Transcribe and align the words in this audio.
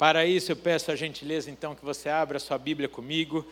Para 0.00 0.24
isso, 0.24 0.50
eu 0.50 0.56
peço 0.56 0.90
a 0.90 0.96
gentileza, 0.96 1.50
então, 1.50 1.74
que 1.74 1.84
você 1.84 2.08
abra 2.08 2.38
sua 2.38 2.56
Bíblia 2.56 2.88
comigo, 2.88 3.46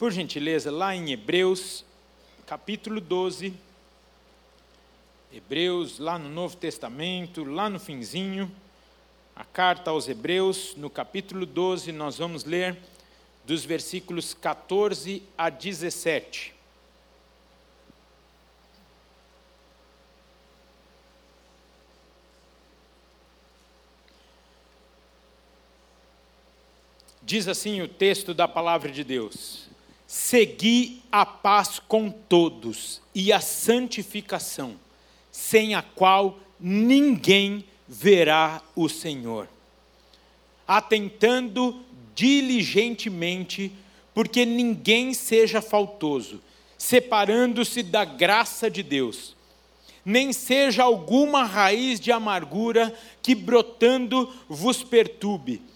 por 0.00 0.10
gentileza, 0.10 0.68
lá 0.68 0.96
em 0.96 1.12
Hebreus, 1.12 1.84
capítulo 2.44 3.00
12. 3.00 3.54
Hebreus, 5.32 6.00
lá 6.00 6.18
no 6.18 6.28
Novo 6.28 6.56
Testamento, 6.56 7.44
lá 7.44 7.70
no 7.70 7.78
finzinho, 7.78 8.50
a 9.36 9.44
carta 9.44 9.92
aos 9.92 10.08
Hebreus, 10.08 10.74
no 10.76 10.90
capítulo 10.90 11.46
12, 11.46 11.92
nós 11.92 12.18
vamos 12.18 12.42
ler 12.42 12.76
dos 13.44 13.64
versículos 13.64 14.34
14 14.34 15.22
a 15.38 15.48
17. 15.48 16.52
Diz 27.30 27.46
assim 27.46 27.80
o 27.80 27.86
texto 27.86 28.34
da 28.34 28.48
palavra 28.48 28.90
de 28.90 29.04
Deus: 29.04 29.68
Segui 30.04 31.00
a 31.12 31.24
paz 31.24 31.78
com 31.78 32.10
todos 32.10 33.00
e 33.14 33.32
a 33.32 33.38
santificação, 33.38 34.74
sem 35.30 35.76
a 35.76 35.80
qual 35.80 36.40
ninguém 36.58 37.64
verá 37.86 38.60
o 38.74 38.88
Senhor. 38.88 39.48
Atentando 40.66 41.80
diligentemente, 42.16 43.70
porque 44.12 44.44
ninguém 44.44 45.14
seja 45.14 45.62
faltoso, 45.62 46.42
separando-se 46.76 47.84
da 47.84 48.04
graça 48.04 48.68
de 48.68 48.82
Deus, 48.82 49.36
nem 50.04 50.32
seja 50.32 50.82
alguma 50.82 51.44
raiz 51.44 52.00
de 52.00 52.10
amargura 52.10 52.92
que 53.22 53.36
brotando 53.36 54.28
vos 54.48 54.82
perturbe 54.82 55.69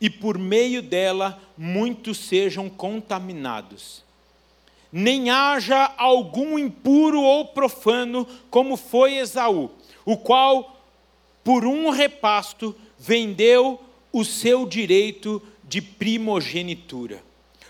e 0.00 0.08
por 0.08 0.38
meio 0.38 0.82
dela 0.82 1.40
muitos 1.56 2.18
sejam 2.18 2.68
contaminados. 2.68 4.04
Nem 4.90 5.28
haja 5.28 5.92
algum 5.98 6.58
impuro 6.58 7.20
ou 7.20 7.46
profano, 7.46 8.26
como 8.48 8.76
foi 8.76 9.16
Esaú, 9.16 9.70
o 10.04 10.16
qual, 10.16 10.80
por 11.44 11.64
um 11.66 11.90
repasto, 11.90 12.74
vendeu 12.98 13.80
o 14.12 14.24
seu 14.24 14.66
direito 14.66 15.42
de 15.64 15.82
primogenitura. 15.82 17.22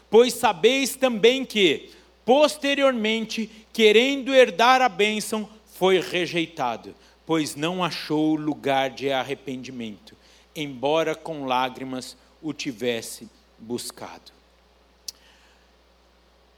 Pois 0.08 0.34
sabeis 0.34 0.94
também 0.94 1.44
que, 1.44 1.90
posteriormente, 2.24 3.50
querendo 3.72 4.32
herdar 4.32 4.80
a 4.80 4.88
bênção, 4.88 5.48
foi 5.74 6.00
rejeitado, 6.00 6.94
pois 7.26 7.56
não 7.56 7.82
achou 7.82 8.36
lugar 8.36 8.90
de 8.90 9.10
arrependimento 9.10 10.16
embora 10.60 11.14
com 11.14 11.44
lágrimas 11.44 12.16
o 12.42 12.52
tivesse 12.52 13.28
buscado. 13.58 14.32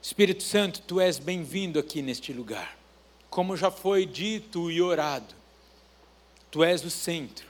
Espírito 0.02 0.42
Santo, 0.42 0.80
tu 0.82 1.00
és 1.00 1.18
bem-vindo 1.18 1.78
aqui 1.78 2.02
neste 2.02 2.32
lugar. 2.32 2.78
Como 3.28 3.56
já 3.56 3.70
foi 3.70 4.06
dito 4.06 4.70
e 4.70 4.80
orado, 4.80 5.34
tu 6.50 6.64
és 6.64 6.84
o 6.84 6.90
centro 6.90 7.46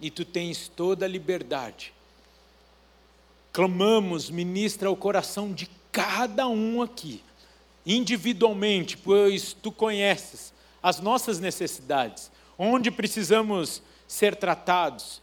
e 0.00 0.10
tu 0.10 0.24
tens 0.24 0.68
toda 0.68 1.04
a 1.04 1.08
liberdade. 1.08 1.92
Clamamos, 3.52 4.30
ministra 4.30 4.90
o 4.90 4.96
coração 4.96 5.52
de 5.52 5.68
cada 5.90 6.46
um 6.46 6.80
aqui, 6.80 7.22
individualmente, 7.84 8.96
pois 8.96 9.52
tu 9.52 9.72
conheces 9.72 10.52
as 10.82 11.00
nossas 11.00 11.40
necessidades, 11.40 12.30
onde 12.56 12.90
precisamos 12.90 13.82
ser 14.06 14.36
tratados, 14.36 15.20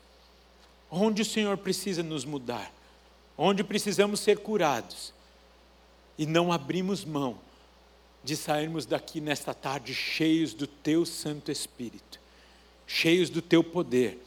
onde 0.89 1.21
o 1.21 1.25
Senhor 1.25 1.57
precisa 1.57 2.01
nos 2.01 2.25
mudar, 2.25 2.71
onde 3.37 3.63
precisamos 3.63 4.19
ser 4.19 4.39
curados, 4.39 5.13
e 6.17 6.25
não 6.25 6.51
abrimos 6.51 7.05
mão 7.05 7.37
de 8.23 8.35
sairmos 8.35 8.85
daqui 8.85 9.21
nesta 9.21 9.53
tarde 9.53 9.93
cheios 9.93 10.53
do 10.53 10.65
Teu 10.65 11.05
Santo 11.05 11.51
Espírito, 11.51 12.19
cheios 12.85 13.29
do 13.29 13.41
Teu 13.41 13.63
poder, 13.63 14.21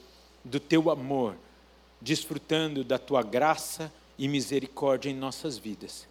do 0.44 0.60
Teu 0.60 0.91
amor, 0.91 1.37
desfrutando 2.00 2.84
da 2.84 2.99
Tua 2.99 3.22
graça 3.22 3.93
e 4.19 4.28
misericórdia 4.28 5.10
em 5.10 5.15
nossas 5.15 5.59
vidas. 5.59 6.06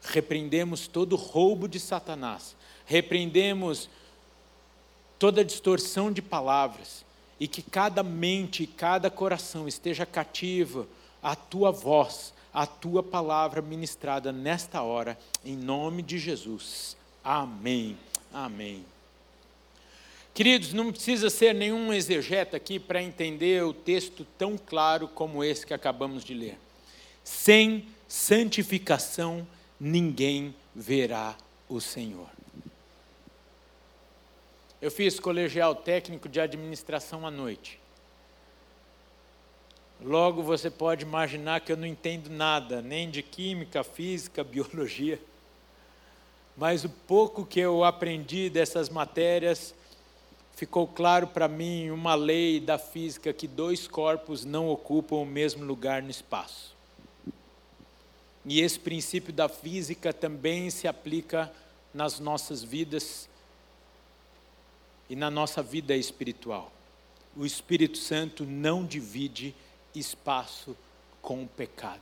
Repreendemos 0.00 0.88
todo 0.88 1.14
roubo 1.14 1.68
de 1.68 1.78
Satanás, 1.78 2.56
repreendemos 2.86 3.88
toda 5.18 5.44
distorção 5.44 6.10
de 6.10 6.20
palavras, 6.20 7.04
e 7.42 7.48
que 7.48 7.60
cada 7.60 8.04
mente, 8.04 8.68
cada 8.68 9.10
coração 9.10 9.66
esteja 9.66 10.06
cativo 10.06 10.86
à 11.20 11.34
tua 11.34 11.72
voz, 11.72 12.32
à 12.54 12.64
tua 12.64 13.02
palavra 13.02 13.60
ministrada 13.60 14.30
nesta 14.30 14.80
hora, 14.80 15.18
em 15.44 15.56
nome 15.56 16.02
de 16.02 16.20
Jesus. 16.20 16.96
Amém. 17.24 17.98
Amém. 18.32 18.84
Queridos, 20.32 20.72
não 20.72 20.92
precisa 20.92 21.28
ser 21.28 21.52
nenhum 21.52 21.92
exegeta 21.92 22.56
aqui 22.56 22.78
para 22.78 23.02
entender 23.02 23.64
o 23.64 23.74
texto 23.74 24.24
tão 24.38 24.56
claro 24.56 25.08
como 25.08 25.42
esse 25.42 25.66
que 25.66 25.74
acabamos 25.74 26.22
de 26.22 26.34
ler. 26.34 26.56
Sem 27.24 27.88
santificação, 28.06 29.44
ninguém 29.80 30.54
verá 30.76 31.36
o 31.68 31.80
Senhor. 31.80 32.41
Eu 34.82 34.90
fiz 34.90 35.20
colegial 35.20 35.76
técnico 35.76 36.28
de 36.28 36.40
administração 36.40 37.24
à 37.24 37.30
noite. 37.30 37.78
Logo 40.00 40.42
você 40.42 40.68
pode 40.68 41.04
imaginar 41.04 41.60
que 41.60 41.70
eu 41.70 41.76
não 41.76 41.86
entendo 41.86 42.28
nada, 42.28 42.82
nem 42.82 43.08
de 43.08 43.22
química, 43.22 43.84
física, 43.84 44.42
biologia. 44.42 45.20
Mas 46.56 46.82
o 46.82 46.88
pouco 46.88 47.46
que 47.46 47.60
eu 47.60 47.84
aprendi 47.84 48.50
dessas 48.50 48.88
matérias, 48.88 49.72
ficou 50.56 50.88
claro 50.88 51.28
para 51.28 51.46
mim 51.46 51.90
uma 51.90 52.16
lei 52.16 52.58
da 52.58 52.76
física 52.76 53.32
que 53.32 53.46
dois 53.46 53.86
corpos 53.86 54.44
não 54.44 54.68
ocupam 54.68 55.14
o 55.18 55.24
mesmo 55.24 55.64
lugar 55.64 56.02
no 56.02 56.10
espaço. 56.10 56.74
E 58.44 58.60
esse 58.60 58.80
princípio 58.80 59.32
da 59.32 59.48
física 59.48 60.12
também 60.12 60.70
se 60.70 60.88
aplica 60.88 61.52
nas 61.94 62.18
nossas 62.18 62.64
vidas 62.64 63.30
e 65.12 65.14
na 65.14 65.30
nossa 65.30 65.62
vida 65.62 65.94
espiritual. 65.94 66.72
O 67.36 67.44
Espírito 67.44 67.98
Santo 67.98 68.46
não 68.46 68.82
divide 68.82 69.54
espaço 69.94 70.74
com 71.20 71.42
o 71.42 71.46
pecado. 71.46 72.00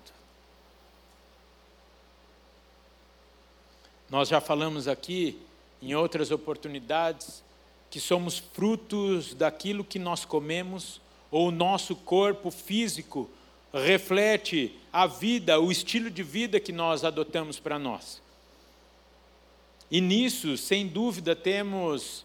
Nós 4.09 4.28
já 4.28 4.41
falamos 4.41 4.87
aqui, 4.87 5.37
em 5.82 5.93
outras 5.93 6.31
oportunidades, 6.31 7.43
que 7.91 7.99
somos 7.99 8.38
frutos 8.38 9.34
daquilo 9.34 9.82
que 9.82 9.99
nós 9.99 10.25
comemos, 10.25 11.00
ou 11.32 11.49
o 11.49 11.53
nosso 11.53 11.97
corpo 11.97 12.49
físico 12.49 13.28
reflete 13.75 14.78
a 14.93 15.09
vida, 15.09 15.59
o 15.59 15.72
estilo 15.72 16.10
de 16.10 16.22
vida 16.22 16.60
que 16.60 16.70
nós 16.70 17.03
adotamos 17.03 17.59
para 17.59 17.76
nós. 17.76 18.22
E 19.91 20.00
nisso, 20.00 20.56
sem 20.56 20.87
dúvida, 20.87 21.34
temos 21.34 22.25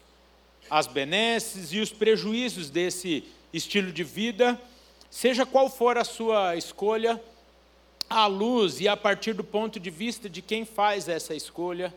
as 0.70 0.86
benesses 0.86 1.72
e 1.72 1.80
os 1.80 1.92
prejuízos 1.92 2.70
desse 2.70 3.24
estilo 3.52 3.92
de 3.92 4.04
vida, 4.04 4.60
seja 5.10 5.46
qual 5.46 5.70
for 5.70 5.96
a 5.96 6.04
sua 6.04 6.56
escolha, 6.56 7.22
à 8.08 8.26
luz 8.26 8.80
e 8.80 8.88
a 8.88 8.96
partir 8.96 9.32
do 9.32 9.44
ponto 9.44 9.80
de 9.80 9.90
vista 9.90 10.28
de 10.28 10.42
quem 10.42 10.64
faz 10.64 11.08
essa 11.08 11.34
escolha, 11.34 11.92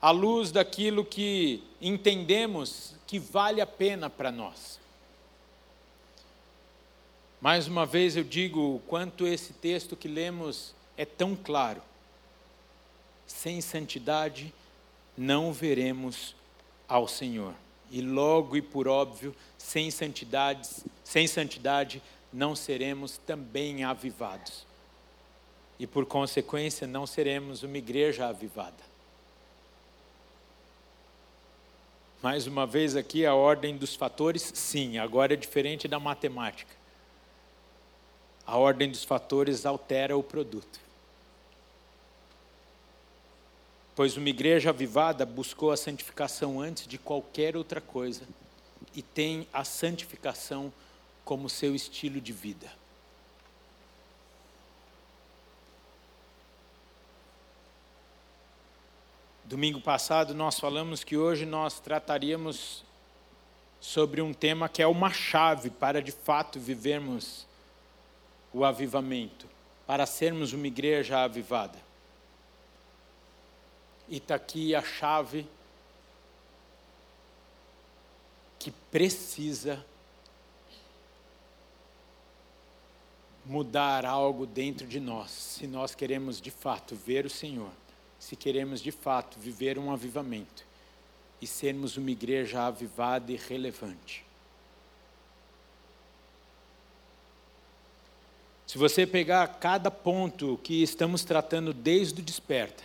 à 0.00 0.10
luz 0.10 0.50
daquilo 0.50 1.04
que 1.04 1.62
entendemos 1.80 2.94
que 3.06 3.18
vale 3.18 3.60
a 3.60 3.66
pena 3.66 4.08
para 4.08 4.30
nós. 4.30 4.80
Mais 7.40 7.66
uma 7.66 7.86
vez 7.86 8.16
eu 8.16 8.24
digo 8.24 8.76
o 8.76 8.82
quanto 8.86 9.26
esse 9.26 9.52
texto 9.54 9.96
que 9.96 10.08
lemos 10.08 10.74
é 10.96 11.04
tão 11.04 11.34
claro. 11.34 11.82
Sem 13.26 13.60
santidade 13.60 14.52
não 15.16 15.52
veremos 15.52 16.34
ao 16.90 17.06
Senhor. 17.06 17.54
E 17.88 18.02
logo 18.02 18.56
e 18.56 18.62
por 18.62 18.88
óbvio, 18.88 19.34
sem 19.56 19.90
santidade, 19.90 20.68
sem 21.04 21.26
santidade 21.26 22.02
não 22.32 22.56
seremos 22.56 23.18
também 23.18 23.84
avivados. 23.84 24.66
E 25.78 25.86
por 25.86 26.04
consequência, 26.04 26.86
não 26.86 27.06
seremos 27.06 27.62
uma 27.62 27.78
igreja 27.78 28.26
avivada. 28.26 28.90
Mais 32.20 32.46
uma 32.46 32.66
vez 32.66 32.96
aqui 32.96 33.24
a 33.24 33.34
ordem 33.34 33.76
dos 33.76 33.94
fatores, 33.94 34.52
sim, 34.54 34.98
agora 34.98 35.32
é 35.32 35.36
diferente 35.36 35.88
da 35.88 35.98
matemática. 35.98 36.74
A 38.46 38.58
ordem 38.58 38.90
dos 38.90 39.04
fatores 39.04 39.64
altera 39.64 40.18
o 40.18 40.22
produto. 40.22 40.80
Pois 44.00 44.16
uma 44.16 44.30
igreja 44.30 44.70
avivada 44.70 45.26
buscou 45.26 45.70
a 45.70 45.76
santificação 45.76 46.58
antes 46.58 46.86
de 46.86 46.96
qualquer 46.96 47.54
outra 47.54 47.82
coisa 47.82 48.22
e 48.96 49.02
tem 49.02 49.46
a 49.52 49.62
santificação 49.62 50.72
como 51.22 51.50
seu 51.50 51.74
estilo 51.74 52.18
de 52.18 52.32
vida. 52.32 52.72
Domingo 59.44 59.82
passado 59.82 60.32
nós 60.32 60.58
falamos 60.58 61.04
que 61.04 61.18
hoje 61.18 61.44
nós 61.44 61.78
trataríamos 61.78 62.82
sobre 63.82 64.22
um 64.22 64.32
tema 64.32 64.66
que 64.66 64.80
é 64.80 64.86
uma 64.86 65.12
chave 65.12 65.68
para 65.68 66.00
de 66.00 66.12
fato 66.12 66.58
vivermos 66.58 67.46
o 68.50 68.64
avivamento, 68.64 69.46
para 69.86 70.06
sermos 70.06 70.54
uma 70.54 70.68
igreja 70.68 71.18
avivada. 71.18 71.89
E 74.10 74.16
está 74.16 74.34
aqui 74.34 74.74
a 74.74 74.82
chave 74.82 75.46
que 78.58 78.70
precisa 78.90 79.82
mudar 83.46 84.04
algo 84.04 84.46
dentro 84.46 84.86
de 84.86 85.00
nós, 85.00 85.30
se 85.30 85.66
nós 85.66 85.94
queremos 85.94 86.40
de 86.40 86.50
fato 86.50 86.94
ver 86.94 87.24
o 87.24 87.30
Senhor, 87.30 87.70
se 88.18 88.36
queremos 88.36 88.82
de 88.82 88.92
fato 88.92 89.38
viver 89.38 89.78
um 89.78 89.90
avivamento 89.90 90.64
e 91.40 91.46
sermos 91.46 91.96
uma 91.96 92.10
igreja 92.10 92.62
avivada 92.62 93.32
e 93.32 93.36
relevante. 93.36 94.24
Se 98.66 98.78
você 98.78 99.06
pegar 99.06 99.48
cada 99.58 99.90
ponto 99.90 100.60
que 100.62 100.82
estamos 100.82 101.24
tratando 101.24 101.72
desde 101.72 102.20
o 102.20 102.24
desperta, 102.24 102.84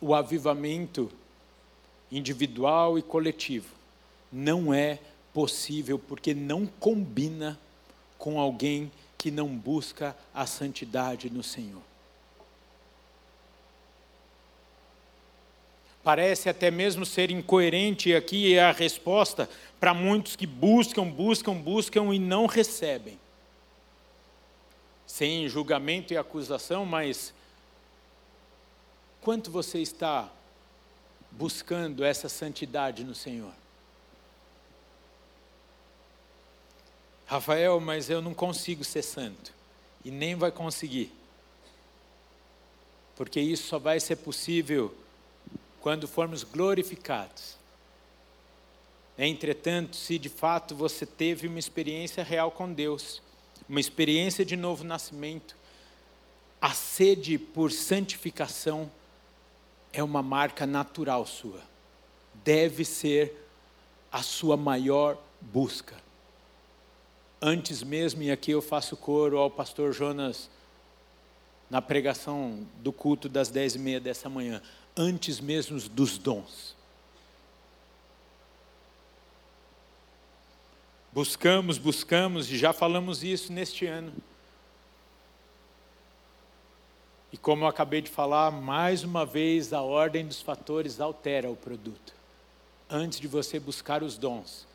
o, 0.00 0.14
avivamento 0.14 1.10
individual 2.12 2.98
e 2.98 3.02
coletivo 3.02 3.74
não 4.30 4.74
é 4.74 4.98
possível 5.32 5.98
porque 5.98 6.34
não 6.34 6.66
combina 6.66 7.58
com 8.18 8.38
alguém 8.38 8.90
que 9.16 9.30
não 9.30 9.48
busca 9.48 10.16
a 10.34 10.46
santidade 10.46 11.30
no 11.30 11.42
Senhor. 11.42 11.82
Parece 16.02 16.50
até 16.50 16.70
mesmo 16.70 17.06
ser 17.06 17.30
incoerente 17.30 18.14
aqui 18.14 18.58
a 18.58 18.70
resposta 18.72 19.48
para 19.80 19.94
muitos 19.94 20.36
que 20.36 20.46
buscam, 20.46 21.06
buscam, 21.06 21.54
buscam 21.54 22.14
e 22.14 22.18
não 22.18 22.44
recebem. 22.44 23.18
Sem 25.06 25.48
julgamento 25.48 26.12
e 26.12 26.16
acusação, 26.18 26.84
mas 26.84 27.32
quanto 29.24 29.50
você 29.50 29.80
está 29.80 30.30
buscando 31.30 32.04
essa 32.04 32.28
santidade 32.28 33.02
no 33.02 33.14
Senhor? 33.14 33.54
Rafael, 37.24 37.80
mas 37.80 38.10
eu 38.10 38.20
não 38.20 38.34
consigo 38.34 38.84
ser 38.84 39.00
santo. 39.00 39.50
E 40.04 40.10
nem 40.10 40.34
vai 40.34 40.52
conseguir. 40.52 41.10
Porque 43.16 43.40
isso 43.40 43.66
só 43.66 43.78
vai 43.78 43.98
ser 43.98 44.16
possível 44.16 44.94
quando 45.80 46.06
formos 46.06 46.44
glorificados. 46.44 47.56
Entretanto, 49.16 49.96
se 49.96 50.18
de 50.18 50.28
fato 50.28 50.74
você 50.74 51.06
teve 51.06 51.46
uma 51.46 51.58
experiência 51.58 52.22
real 52.22 52.50
com 52.50 52.70
Deus, 52.70 53.22
uma 53.66 53.80
experiência 53.80 54.44
de 54.44 54.54
novo 54.54 54.84
nascimento, 54.84 55.56
a 56.60 56.74
sede 56.74 57.38
por 57.38 57.72
santificação 57.72 58.90
é 59.94 60.02
uma 60.02 60.22
marca 60.22 60.66
natural 60.66 61.24
sua. 61.24 61.60
Deve 62.44 62.84
ser 62.84 63.48
a 64.12 64.22
sua 64.22 64.56
maior 64.56 65.16
busca 65.40 66.04
antes 67.44 67.82
mesmo, 67.82 68.22
e 68.22 68.30
aqui 68.30 68.52
eu 68.52 68.62
faço 68.62 68.96
coro 68.96 69.36
ao 69.36 69.50
pastor 69.50 69.92
Jonas 69.92 70.48
na 71.68 71.82
pregação 71.82 72.66
do 72.76 72.90
culto 72.90 73.28
das 73.28 73.50
dez 73.50 73.74
e 73.74 73.78
meia 73.78 74.00
dessa 74.00 74.30
manhã, 74.30 74.62
antes 74.96 75.40
mesmo 75.40 75.78
dos 75.90 76.16
dons. 76.16 76.74
Buscamos, 81.12 81.76
buscamos, 81.76 82.50
e 82.50 82.56
já 82.56 82.72
falamos 82.72 83.22
isso 83.22 83.52
neste 83.52 83.84
ano. 83.84 84.10
E 87.34 87.36
como 87.36 87.64
eu 87.64 87.66
acabei 87.66 88.00
de 88.00 88.08
falar, 88.08 88.52
mais 88.52 89.02
uma 89.02 89.26
vez 89.26 89.72
a 89.72 89.82
ordem 89.82 90.24
dos 90.24 90.40
fatores 90.40 91.00
altera 91.00 91.50
o 91.50 91.56
produto. 91.56 92.14
Antes 92.88 93.18
de 93.18 93.26
você 93.26 93.58
buscar 93.58 94.04
os 94.04 94.16
dons, 94.16 94.68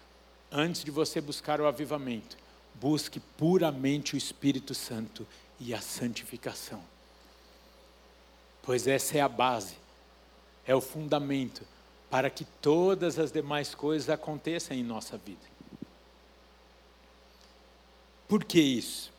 antes 0.52 0.84
de 0.84 0.92
você 0.92 1.22
buscar 1.22 1.62
o 1.62 1.66
avivamento, 1.66 2.38
busque 2.76 3.22
puramente 3.38 4.14
o 4.14 4.18
Espírito 4.18 4.76
Santo 4.76 5.26
e 5.58 5.74
a 5.74 5.80
santificação. 5.80 6.84
Pois 8.62 8.88
essa 8.88 9.18
é 9.18 9.22
a 9.22 9.30
base, 9.30 9.76
é 10.68 10.76
o 10.76 10.82
fundamento 10.82 11.62
para 12.10 12.30
que 12.30 12.44
todas 12.44 13.18
as 13.18 13.32
demais 13.32 13.74
coisas 13.74 14.10
aconteçam 14.10 14.76
em 14.76 14.84
nossa 14.84 15.18
vida. 15.18 15.48
Por 18.28 18.44
que 18.44 18.60
isso? 18.60 19.18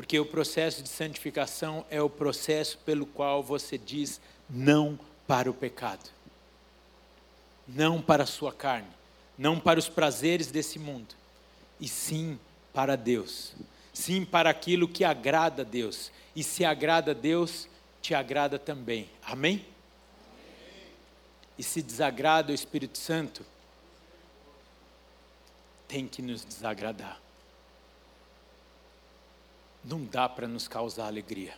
Porque 0.00 0.18
o 0.18 0.24
processo 0.24 0.82
de 0.82 0.88
santificação 0.88 1.84
é 1.90 2.00
o 2.00 2.08
processo 2.08 2.78
pelo 2.86 3.04
qual 3.04 3.42
você 3.42 3.76
diz 3.76 4.18
não 4.48 4.98
para 5.26 5.50
o 5.50 5.52
pecado, 5.52 6.08
não 7.68 8.00
para 8.00 8.22
a 8.22 8.26
sua 8.26 8.50
carne, 8.50 8.88
não 9.36 9.60
para 9.60 9.78
os 9.78 9.90
prazeres 9.90 10.46
desse 10.46 10.78
mundo, 10.78 11.14
e 11.78 11.86
sim 11.86 12.40
para 12.72 12.96
Deus. 12.96 13.52
Sim 13.92 14.24
para 14.24 14.48
aquilo 14.48 14.88
que 14.88 15.04
agrada 15.04 15.60
a 15.60 15.66
Deus. 15.66 16.10
E 16.34 16.42
se 16.42 16.64
agrada 16.64 17.10
a 17.10 17.14
Deus, 17.14 17.68
te 18.00 18.14
agrada 18.14 18.58
também. 18.58 19.06
Amém? 19.22 19.66
E 21.58 21.62
se 21.62 21.82
desagrada 21.82 22.52
o 22.52 22.54
Espírito 22.54 22.96
Santo, 22.96 23.44
tem 25.86 26.08
que 26.08 26.22
nos 26.22 26.42
desagradar. 26.42 27.20
Não 29.84 30.04
dá 30.04 30.28
para 30.28 30.46
nos 30.46 30.68
causar 30.68 31.06
alegria. 31.06 31.54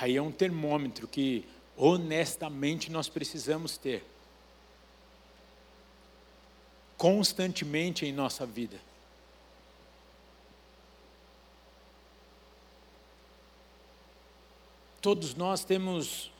Aí 0.00 0.16
é 0.16 0.22
um 0.22 0.30
termômetro 0.30 1.08
que 1.08 1.44
honestamente 1.76 2.90
nós 2.90 3.08
precisamos 3.08 3.76
ter 3.76 4.04
constantemente 6.96 8.04
em 8.04 8.12
nossa 8.12 8.44
vida. 8.44 8.78
Todos 15.00 15.34
nós 15.34 15.64
temos 15.64 16.30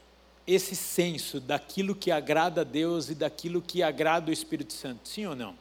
esse 0.46 0.76
senso 0.76 1.40
daquilo 1.40 1.94
que 1.94 2.10
agrada 2.10 2.60
a 2.60 2.64
Deus 2.64 3.08
e 3.08 3.14
daquilo 3.14 3.62
que 3.62 3.82
agrada 3.82 4.30
o 4.30 4.32
Espírito 4.32 4.74
Santo, 4.74 5.08
sim 5.08 5.24
ou 5.24 5.34
não? 5.34 5.56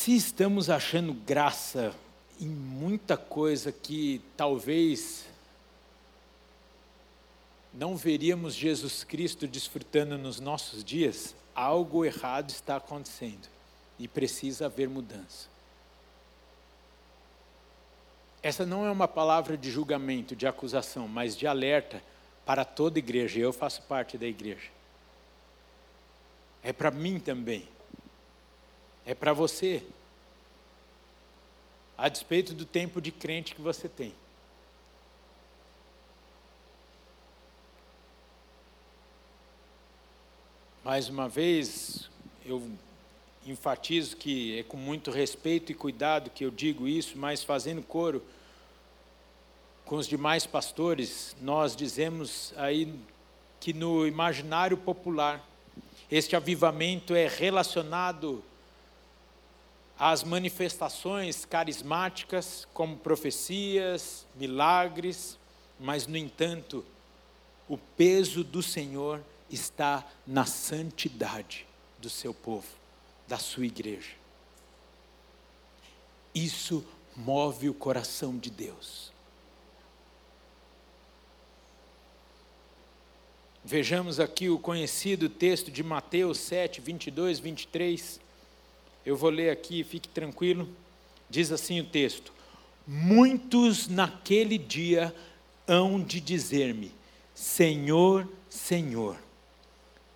Se 0.00 0.16
estamos 0.16 0.70
achando 0.70 1.12
graça 1.12 1.94
em 2.40 2.48
muita 2.48 3.18
coisa 3.18 3.70
que 3.70 4.22
talvez 4.34 5.26
não 7.74 7.98
veríamos 7.98 8.54
Jesus 8.54 9.04
Cristo 9.04 9.46
desfrutando 9.46 10.16
nos 10.16 10.40
nossos 10.40 10.82
dias, 10.82 11.36
algo 11.54 12.02
errado 12.02 12.48
está 12.48 12.76
acontecendo 12.76 13.46
e 13.98 14.08
precisa 14.08 14.64
haver 14.64 14.88
mudança. 14.88 15.48
Essa 18.42 18.64
não 18.64 18.86
é 18.86 18.90
uma 18.90 19.06
palavra 19.06 19.54
de 19.54 19.70
julgamento, 19.70 20.34
de 20.34 20.46
acusação, 20.46 21.06
mas 21.08 21.36
de 21.36 21.46
alerta 21.46 22.02
para 22.46 22.64
toda 22.64 22.98
igreja. 22.98 23.38
Eu 23.38 23.52
faço 23.52 23.82
parte 23.82 24.16
da 24.16 24.26
igreja. 24.26 24.70
É 26.62 26.72
para 26.72 26.90
mim 26.90 27.20
também. 27.20 27.68
É 29.10 29.14
para 29.14 29.32
você. 29.32 29.82
A 31.98 32.08
despeito 32.08 32.54
do 32.54 32.64
tempo 32.64 33.00
de 33.00 33.10
crente 33.10 33.56
que 33.56 33.60
você 33.60 33.88
tem. 33.88 34.14
Mais 40.84 41.08
uma 41.08 41.28
vez, 41.28 42.08
eu 42.46 42.70
enfatizo 43.44 44.16
que 44.16 44.60
é 44.60 44.62
com 44.62 44.76
muito 44.76 45.10
respeito 45.10 45.72
e 45.72 45.74
cuidado 45.74 46.30
que 46.30 46.44
eu 46.44 46.50
digo 46.52 46.86
isso, 46.86 47.18
mas 47.18 47.42
fazendo 47.42 47.82
coro 47.82 48.24
com 49.84 49.96
os 49.96 50.06
demais 50.06 50.46
pastores, 50.46 51.34
nós 51.42 51.74
dizemos 51.74 52.54
aí 52.56 52.94
que 53.58 53.72
no 53.72 54.06
imaginário 54.06 54.76
popular, 54.76 55.44
este 56.08 56.36
avivamento 56.36 57.12
é 57.12 57.26
relacionado 57.26 58.44
às 60.00 60.24
manifestações 60.24 61.44
carismáticas, 61.44 62.66
como 62.72 62.96
profecias, 62.96 64.26
milagres, 64.34 65.38
mas, 65.78 66.06
no 66.06 66.16
entanto, 66.16 66.82
o 67.68 67.76
peso 67.76 68.42
do 68.42 68.62
Senhor 68.62 69.22
está 69.50 70.02
na 70.26 70.46
santidade 70.46 71.66
do 71.98 72.08
seu 72.08 72.32
povo, 72.32 72.66
da 73.28 73.36
sua 73.38 73.66
igreja. 73.66 74.12
Isso 76.34 76.82
move 77.14 77.68
o 77.68 77.74
coração 77.74 78.38
de 78.38 78.48
Deus. 78.48 79.12
Vejamos 83.62 84.18
aqui 84.18 84.48
o 84.48 84.58
conhecido 84.58 85.28
texto 85.28 85.70
de 85.70 85.82
Mateus 85.82 86.38
7, 86.38 86.80
22, 86.80 87.38
23. 87.38 88.29
Eu 89.10 89.16
vou 89.16 89.28
ler 89.28 89.50
aqui, 89.50 89.82
fique 89.82 90.08
tranquilo. 90.08 90.68
Diz 91.28 91.50
assim 91.50 91.80
o 91.80 91.84
texto: 91.84 92.32
Muitos 92.86 93.88
naquele 93.88 94.56
dia 94.56 95.12
hão 95.66 96.00
de 96.00 96.20
dizer-me: 96.20 96.92
Senhor, 97.34 98.28
Senhor, 98.48 99.16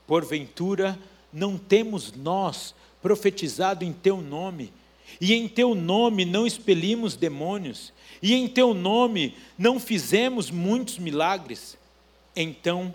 porventura 0.06 0.96
não 1.32 1.58
temos 1.58 2.12
nós 2.12 2.72
profetizado 3.02 3.84
em 3.84 3.92
teu 3.92 4.22
nome, 4.22 4.72
e 5.20 5.34
em 5.34 5.48
teu 5.48 5.74
nome 5.74 6.24
não 6.24 6.46
expelimos 6.46 7.16
demônios, 7.16 7.92
e 8.22 8.32
em 8.32 8.46
teu 8.46 8.72
nome 8.72 9.36
não 9.58 9.80
fizemos 9.80 10.52
muitos 10.52 11.00
milagres? 11.00 11.76
Então 12.36 12.94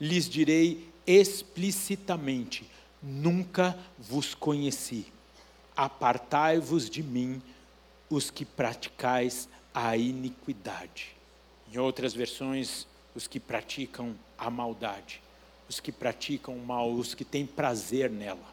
lhes 0.00 0.28
direi 0.28 0.86
explicitamente: 1.04 2.64
Nunca 3.02 3.76
vos 3.98 4.32
conheci. 4.32 5.06
Apartai-vos 5.80 6.90
de 6.90 7.02
mim, 7.02 7.40
os 8.10 8.30
que 8.30 8.44
praticais 8.44 9.48
a 9.72 9.96
iniquidade. 9.96 11.16
Em 11.72 11.78
outras 11.78 12.12
versões, 12.12 12.86
os 13.14 13.26
que 13.26 13.40
praticam 13.40 14.14
a 14.36 14.50
maldade, 14.50 15.22
os 15.70 15.80
que 15.80 15.90
praticam 15.90 16.54
o 16.54 16.62
mal, 16.62 16.92
os 16.92 17.14
que 17.14 17.24
têm 17.24 17.46
prazer 17.46 18.10
nela. 18.10 18.44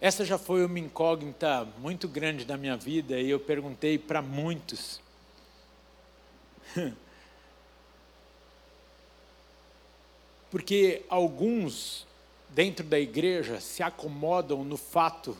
Essa 0.00 0.24
já 0.24 0.38
foi 0.38 0.66
uma 0.66 0.80
incógnita 0.80 1.64
muito 1.78 2.08
grande 2.08 2.44
da 2.44 2.56
minha 2.56 2.76
vida 2.76 3.20
e 3.20 3.30
eu 3.30 3.38
perguntei 3.38 3.96
para 3.96 4.20
muitos 4.20 5.00
Porque 10.50 11.04
alguns 11.08 12.06
dentro 12.50 12.84
da 12.84 12.98
igreja 12.98 13.60
se 13.60 13.82
acomodam 13.82 14.64
no 14.64 14.76
fato 14.76 15.36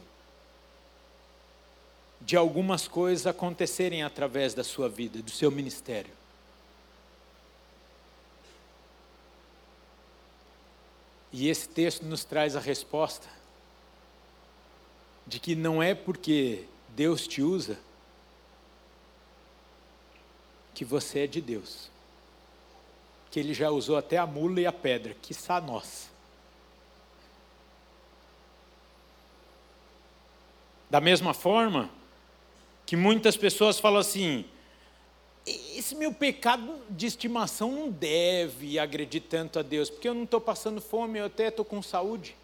de 2.20 2.36
algumas 2.36 2.86
coisas 2.86 3.26
acontecerem 3.26 4.02
através 4.02 4.54
da 4.54 4.64
sua 4.64 4.88
vida, 4.88 5.22
do 5.22 5.30
seu 5.30 5.50
ministério. 5.50 6.12
E 11.32 11.48
esse 11.48 11.68
texto 11.68 12.04
nos 12.04 12.24
traz 12.24 12.56
a 12.56 12.60
resposta 12.60 13.28
de 15.26 15.38
que 15.38 15.54
não 15.54 15.82
é 15.82 15.94
porque 15.94 16.64
Deus 16.88 17.26
te 17.28 17.42
usa 17.42 17.78
que 20.74 20.84
você 20.84 21.20
é 21.20 21.26
de 21.26 21.40
Deus. 21.40 21.90
Que 23.30 23.40
ele 23.40 23.52
já 23.52 23.70
usou 23.70 23.97
até 23.97 24.16
a 24.16 24.26
mula 24.26 24.61
e 24.61 24.66
a 24.66 24.73
pedra, 24.73 25.14
que 25.20 25.32
está 25.32 25.61
nós. 25.61 26.08
Da 30.90 31.00
mesma 31.00 31.35
forma 31.35 31.90
que 32.87 32.97
muitas 32.97 33.37
pessoas 33.37 33.78
falam 33.78 34.00
assim: 34.00 34.44
esse 35.47 35.94
meu 35.94 36.12
pecado 36.12 36.80
de 36.88 37.06
estimação 37.06 37.70
não 37.70 37.90
deve 37.90 38.78
agredir 38.78 39.23
tanto 39.28 39.58
a 39.58 39.62
Deus, 39.62 39.90
porque 39.90 40.08
eu 40.08 40.14
não 40.14 40.25
estou 40.25 40.40
passando 40.40 40.80
fome, 40.80 41.18
eu 41.18 41.26
até 41.26 41.49
estou 41.49 41.64
com 41.64 41.82
saúde. 41.82 42.35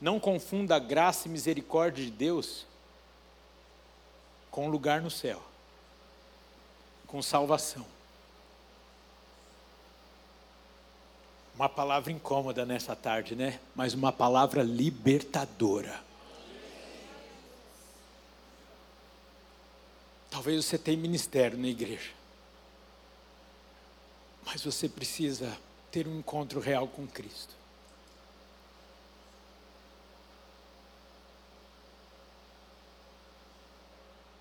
Não 0.00 0.20
confunda 0.20 0.76
a 0.76 0.78
graça 0.78 1.26
e 1.26 1.30
misericórdia 1.30 2.04
de 2.04 2.10
Deus 2.10 2.66
com 4.50 4.68
lugar 4.68 5.00
no 5.00 5.10
céu 5.10 5.42
com 7.12 7.20
salvação. 7.20 7.84
Uma 11.54 11.68
palavra 11.68 12.10
incômoda 12.10 12.64
nessa 12.64 12.96
tarde, 12.96 13.36
né? 13.36 13.60
Mas 13.74 13.94
uma 13.94 14.10
palavra 14.10 14.62
libertadora. 14.62 16.00
Talvez 20.30 20.64
você 20.64 20.78
tenha 20.78 20.96
ministério 20.96 21.58
na 21.58 21.68
igreja, 21.68 22.10
mas 24.46 24.64
você 24.64 24.88
precisa 24.88 25.54
ter 25.90 26.08
um 26.08 26.18
encontro 26.18 26.58
real 26.58 26.88
com 26.88 27.06
Cristo. 27.06 27.54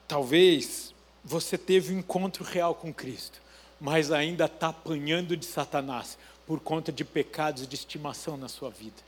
Talvez 0.07 0.93
você 1.23 1.57
teve 1.57 1.93
um 1.93 1.99
encontro 1.99 2.43
real 2.43 2.73
com 2.73 2.93
Cristo, 2.93 3.41
mas 3.79 4.11
ainda 4.11 4.45
está 4.45 4.69
apanhando 4.69 5.35
de 5.35 5.45
Satanás 5.45 6.17
por 6.51 6.59
conta 6.59 6.91
de 6.91 7.05
pecados 7.05 7.65
de 7.65 7.75
estimação 7.75 8.35
na 8.35 8.49
sua 8.49 8.69
vida. 8.69 9.01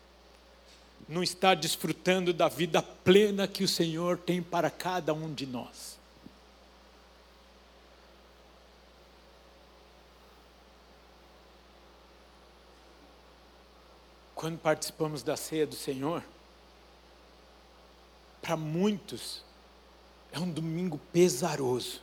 Não 1.10 1.22
está 1.22 1.54
desfrutando 1.54 2.32
da 2.32 2.48
vida 2.48 2.82
plena 2.82 3.50
que 3.50 3.66
o 3.66 3.68
Senhor 3.68 4.18
tem 4.18 4.42
para 4.42 4.72
cada 4.72 5.14
um 5.14 5.34
de 5.34 5.46
nós. 5.46 6.00
Quando 14.34 14.58
participamos 14.58 15.22
da 15.22 15.36
ceia 15.36 15.68
do 15.68 15.76
Senhor, 15.76 16.24
para 18.42 18.56
muitos, 18.56 19.44
é 20.32 20.40
um 20.40 20.50
domingo 20.50 20.98
pesaroso, 21.12 22.00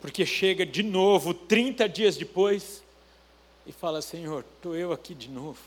porque 0.00 0.26
chega 0.26 0.66
de 0.66 0.82
novo 0.82 1.32
30 1.32 1.88
dias 1.88 2.16
depois 2.16 2.83
e 3.66 3.72
fala: 3.72 4.02
Senhor, 4.02 4.44
estou 4.56 4.76
eu 4.76 4.92
aqui 4.92 5.14
de 5.14 5.28
novo, 5.28 5.60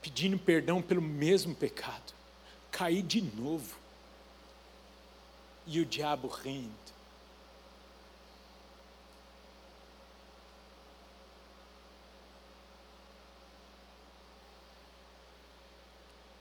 pedindo 0.00 0.38
perdão 0.38 0.82
pelo 0.82 1.02
mesmo 1.02 1.54
pecado, 1.54 2.12
caí 2.70 3.02
de 3.02 3.22
novo, 3.22 3.76
e 5.66 5.80
o 5.80 5.86
diabo 5.86 6.28
rindo. 6.28 6.84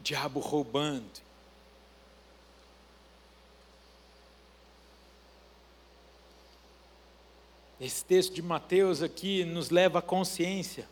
diabo 0.04 0.42
roubando, 0.42 1.22
Esse 7.80 8.06
texto 8.06 8.34
de 8.34 8.42
Mateus 8.42 9.02
aqui 9.02 9.44
nos 9.44 9.70
leva 9.70 10.00
à 10.00 10.02
consciência 10.02 10.88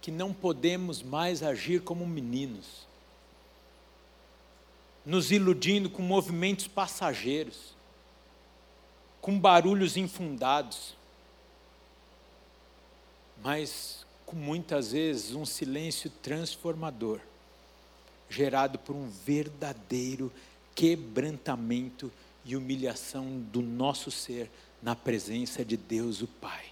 que 0.00 0.10
não 0.10 0.32
podemos 0.32 1.02
mais 1.02 1.42
agir 1.42 1.82
como 1.82 2.06
meninos, 2.06 2.86
nos 5.04 5.30
iludindo 5.30 5.90
com 5.90 6.02
movimentos 6.02 6.66
passageiros, 6.66 7.74
com 9.20 9.38
barulhos 9.38 9.96
infundados, 9.96 10.96
mas 13.42 14.06
com 14.24 14.36
muitas 14.36 14.92
vezes 14.92 15.34
um 15.34 15.44
silêncio 15.44 16.10
transformador, 16.22 17.20
gerado 18.28 18.78
por 18.78 18.94
um 18.94 19.08
verdadeiro 19.08 20.32
quebrantamento 20.74 22.10
e 22.44 22.56
humilhação 22.56 23.38
do 23.52 23.60
nosso 23.60 24.10
ser 24.10 24.50
na 24.82 24.96
presença 24.96 25.64
de 25.64 25.76
Deus 25.76 26.22
o 26.22 26.26
Pai. 26.26 26.70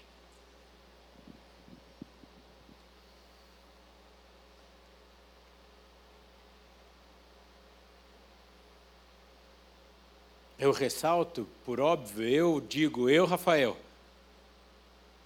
Eu 10.57 10.73
ressalto, 10.73 11.47
por 11.63 11.79
óbvio, 11.79 12.27
eu 12.27 12.59
digo, 12.59 13.09
eu, 13.09 13.25
Rafael, 13.25 13.77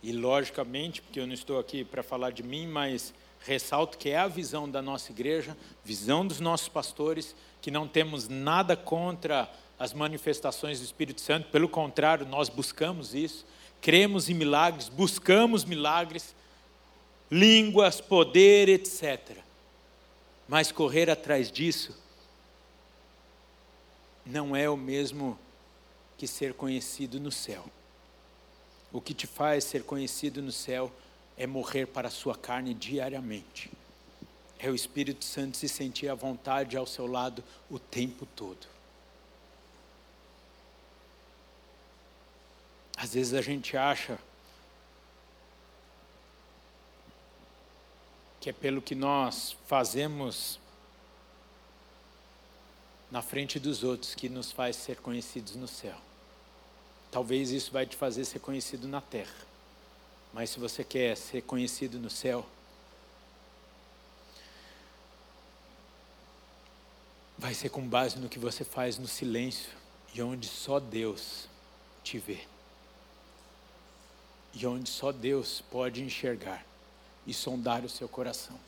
e 0.03 0.11
logicamente, 0.11 1.01
porque 1.01 1.19
eu 1.19 1.25
não 1.25 1.33
estou 1.33 1.57
aqui 1.57 1.83
para 1.83 2.03
falar 2.03 2.31
de 2.31 2.43
mim, 2.43 2.67
mas 2.67 3.13
ressalto 3.39 3.97
que 3.97 4.09
é 4.09 4.17
a 4.17 4.27
visão 4.27 4.69
da 4.69 4.79
nossa 4.79 5.11
igreja, 5.11 5.57
visão 5.83 6.27
dos 6.27 6.39
nossos 6.39 6.69
pastores, 6.69 7.35
que 7.61 7.71
não 7.71 7.87
temos 7.87 8.27
nada 8.27 8.75
contra 8.77 9.49
as 9.79 9.93
manifestações 9.93 10.79
do 10.79 10.85
Espírito 10.85 11.21
Santo, 11.21 11.49
pelo 11.49 11.67
contrário, 11.67 12.25
nós 12.25 12.49
buscamos 12.49 13.13
isso, 13.13 13.45
cremos 13.81 14.29
em 14.29 14.33
milagres, 14.33 14.87
buscamos 14.87 15.65
milagres, 15.65 16.35
línguas, 17.29 17.99
poder, 17.99 18.69
etc. 18.69 19.37
Mas 20.47 20.71
correr 20.71 21.09
atrás 21.09 21.51
disso 21.51 21.97
não 24.25 24.55
é 24.55 24.69
o 24.69 24.77
mesmo 24.77 25.37
que 26.17 26.27
ser 26.27 26.53
conhecido 26.53 27.19
no 27.19 27.31
céu. 27.31 27.65
O 28.91 29.01
que 29.01 29.13
te 29.13 29.25
faz 29.25 29.63
ser 29.63 29.83
conhecido 29.83 30.41
no 30.41 30.51
céu 30.51 30.91
é 31.35 31.47
morrer 31.47 31.87
para 31.87 32.07
a 32.07 32.11
sua 32.11 32.35
carne 32.35 32.73
diariamente. 32.73 33.71
É 34.59 34.69
o 34.69 34.75
Espírito 34.75 35.25
Santo 35.25 35.57
se 35.57 35.67
sentir 35.67 36.07
à 36.07 36.15
vontade 36.15 36.77
ao 36.77 36.85
seu 36.85 37.07
lado 37.07 37.43
o 37.69 37.79
tempo 37.79 38.25
todo. 38.35 38.72
Às 43.03 43.15
vezes 43.15 43.33
a 43.33 43.41
gente 43.41 43.75
acha 43.75 44.17
que 48.39 48.49
é 48.49 48.53
pelo 48.53 48.81
que 48.81 48.95
nós 48.95 49.57
fazemos 49.67 50.57
na 53.11 53.21
frente 53.21 53.59
dos 53.59 53.83
outros 53.83 54.15
que 54.15 54.29
nos 54.29 54.53
faz 54.53 54.77
ser 54.77 55.01
conhecidos 55.01 55.57
no 55.57 55.67
céu. 55.67 55.97
Talvez 57.11 57.51
isso 57.51 57.73
vai 57.73 57.85
te 57.85 57.97
fazer 57.97 58.23
ser 58.23 58.39
conhecido 58.39 58.87
na 58.87 59.01
terra. 59.01 59.35
Mas 60.31 60.51
se 60.51 60.59
você 60.61 60.81
quer 60.81 61.17
ser 61.17 61.41
conhecido 61.41 61.99
no 61.99 62.09
céu, 62.09 62.45
vai 67.37 67.53
ser 67.53 67.67
com 67.67 67.85
base 67.85 68.17
no 68.17 68.29
que 68.29 68.39
você 68.39 68.63
faz 68.63 68.97
no 68.97 69.09
silêncio 69.09 69.73
e 70.13 70.21
onde 70.21 70.47
só 70.47 70.79
Deus 70.79 71.49
te 72.01 72.17
vê. 72.17 72.52
E 74.53 74.67
onde 74.67 74.89
só 74.89 75.11
Deus 75.11 75.61
pode 75.61 76.03
enxergar 76.03 76.63
e 77.25 77.33
sondar 77.33 77.83
o 77.83 77.89
seu 77.89 78.07
coração. 78.07 78.59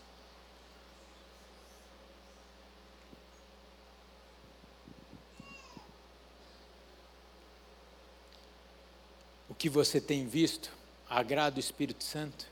O 9.47 9.53
que 9.53 9.69
você 9.69 10.01
tem 10.01 10.27
visto 10.27 10.71
agrada 11.09 11.57
o 11.57 11.59
Espírito 11.59 12.03
Santo? 12.03 12.45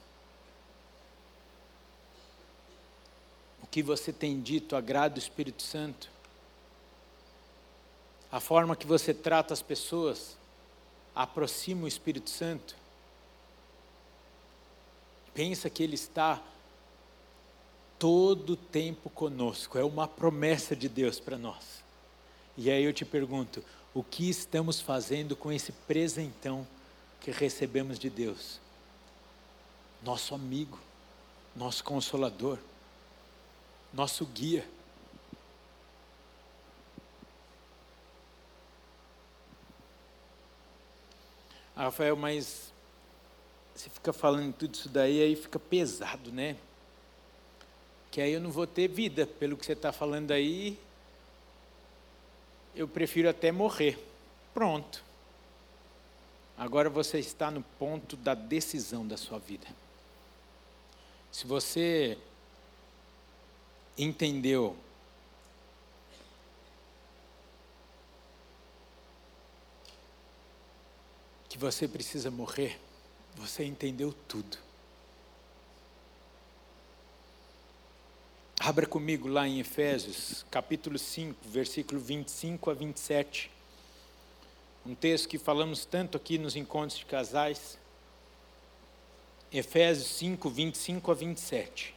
O 3.62 3.68
que 3.68 3.82
você 3.82 4.14
tem 4.14 4.40
dito 4.40 4.76
agrada 4.76 5.16
o 5.16 5.20
Espírito 5.20 5.64
Santo? 5.64 6.10
A 8.32 8.40
forma 8.40 8.76
que 8.76 8.88
você 8.88 9.14
trata 9.14 9.54
as 9.54 9.62
pessoas 9.62 10.38
aproxima 11.14 11.86
o 11.86 11.88
Espírito 11.88 12.30
Santo? 12.30 12.83
Pensa 15.34 15.70
que 15.70 15.84
Ele 15.84 15.96
está 15.96 16.42
todo 17.98 18.54
o 18.54 18.58
tempo 18.58 19.10
conosco, 19.10 19.78
é 19.78 19.84
uma 19.84 20.08
promessa 20.08 20.76
de 20.76 20.90
Deus 20.90 21.20
para 21.20 21.38
nós. 21.38 21.84
E 22.58 22.70
aí 22.70 22.84
eu 22.84 22.94
te 22.94 23.06
pergunto: 23.06 23.64
o 23.94 24.04
que 24.04 24.30
estamos 24.30 24.82
fazendo 24.82 25.36
com 25.36 25.52
esse 25.52 25.72
presentão 25.72 26.68
que 27.24 27.32
recebemos 27.32 27.98
de 27.98 28.10
Deus. 28.10 28.60
Nosso 30.04 30.36
amigo, 30.36 30.78
nosso 31.56 31.82
consolador, 31.82 32.58
nosso 33.94 34.26
guia. 34.26 34.68
Ah, 41.74 41.84
Rafael, 41.84 42.18
mas 42.18 42.73
você 43.76 43.90
fica 43.90 44.14
falando 44.14 44.54
tudo 44.54 44.76
isso 44.76 44.90
daí, 44.90 45.22
aí 45.22 45.36
fica 45.36 45.58
pesado, 45.60 46.32
né? 46.32 46.56
Que 48.12 48.22
aí 48.22 48.32
eu 48.32 48.40
não 48.40 48.52
vou 48.52 48.68
ter 48.68 48.88
vida, 48.88 49.26
pelo 49.26 49.58
que 49.58 49.66
você 49.66 49.74
está 49.74 49.92
falando 49.92 50.32
aí, 50.32 50.80
eu 52.76 52.88
prefiro 52.88 53.30
até 53.30 53.52
morrer. 53.52 53.98
Pronto. 54.54 55.04
Agora 56.58 56.90
você 56.90 57.20
está 57.20 57.50
no 57.50 57.64
ponto 57.80 58.16
da 58.16 58.36
decisão 58.36 59.08
da 59.08 59.18
sua 59.18 59.40
vida. 59.40 59.68
Se 61.32 61.48
você 61.48 62.18
entendeu 63.98 64.78
que 71.50 71.58
você 71.58 71.88
precisa 71.88 72.30
morrer, 72.30 72.80
você 73.36 73.64
entendeu 73.64 74.14
tudo. 74.28 74.58
Abra 78.60 78.86
comigo 78.86 79.28
lá 79.28 79.48
em 79.48 79.60
Efésios, 79.60 80.46
capítulo 80.50 80.98
5, 80.98 81.38
versículo 81.50 82.00
25 82.00 82.70
a 82.70 82.74
27 82.74 83.54
um 84.86 84.94
texto 84.94 85.30
que 85.30 85.38
falamos 85.38 85.86
tanto 85.86 86.18
aqui 86.18 86.38
nos 86.38 86.58
encontros 86.58 87.00
de 87.00 87.06
casais, 87.06 87.80
Efésios 89.52 90.08
5, 90.08 90.50
25 90.50 91.12
a 91.12 91.14
27. 91.14 91.96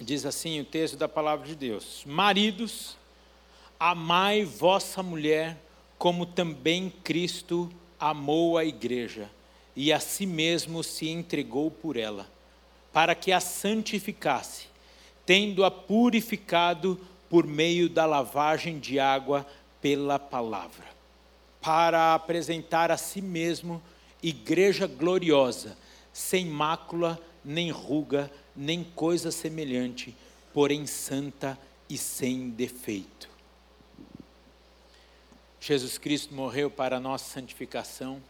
Diz 0.00 0.24
assim 0.26 0.60
o 0.60 0.64
texto 0.64 0.96
da 0.96 1.08
palavra 1.08 1.46
de 1.46 1.54
Deus: 1.54 2.02
Maridos, 2.04 2.96
amai 3.80 4.44
vossa 4.44 5.02
mulher, 5.02 5.56
como 5.96 6.26
também 6.26 6.92
Cristo 7.02 7.70
amou 7.98 8.58
a 8.58 8.64
igreja, 8.64 9.30
e 9.74 9.90
a 9.90 9.98
si 9.98 10.26
mesmo 10.26 10.84
se 10.84 11.08
entregou 11.08 11.70
por 11.70 11.96
ela, 11.96 12.30
para 12.92 13.14
que 13.14 13.32
a 13.32 13.40
santificasse 13.40 14.68
tendo-a 15.24 15.70
purificado 15.70 17.00
por 17.28 17.46
meio 17.46 17.88
da 17.88 18.04
lavagem 18.04 18.78
de 18.78 18.98
água 18.98 19.46
pela 19.80 20.18
palavra, 20.18 20.84
para 21.60 22.14
apresentar 22.14 22.90
a 22.90 22.96
si 22.96 23.22
mesmo 23.22 23.80
igreja 24.22 24.86
gloriosa, 24.86 25.78
sem 26.12 26.44
mácula, 26.44 27.18
nem 27.44 27.70
ruga, 27.70 28.30
nem 28.56 28.82
coisa 28.82 29.30
semelhante, 29.30 30.14
porém 30.52 30.84
santa 30.84 31.56
e 31.88 31.96
sem 31.96 32.50
defeito. 32.50 33.30
Jesus 35.60 35.98
Cristo 35.98 36.34
morreu 36.34 36.70
para 36.70 36.96
a 36.96 37.00
nossa 37.00 37.24
santificação 37.26 38.22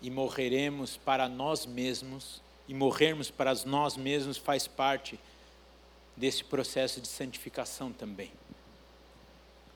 e 0.00 0.08
morreremos 0.08 0.96
para 0.96 1.28
nós 1.28 1.66
mesmos, 1.66 2.40
e 2.68 2.72
morrermos 2.72 3.30
para 3.30 3.52
nós 3.66 3.96
mesmos 3.96 4.36
faz 4.36 4.68
parte 4.68 5.18
desse 6.16 6.44
processo 6.44 7.00
de 7.00 7.08
santificação 7.08 7.92
também. 7.92 8.30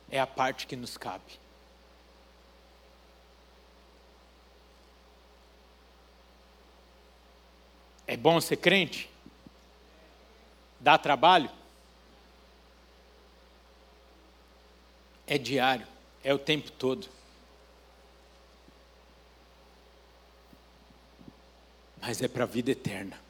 É 0.09 0.20
a 0.20 0.27
parte 0.27 0.66
que 0.66 0.77
nos 0.77 0.96
cabe. 0.96 1.40
É 8.07 8.16
bom 8.16 8.40
ser 8.40 8.59
crente? 8.59 9.11
Dá 10.79 10.96
trabalho? 10.96 11.50
É 15.27 15.38
diário, 15.38 15.87
é 16.24 16.32
o 16.32 16.38
tempo 16.38 16.72
todo. 16.72 17.06
Mas 22.00 22.22
é 22.22 22.28
para 22.28 22.44
a 22.44 22.46
vida 22.46 22.70
eterna. 22.70 23.20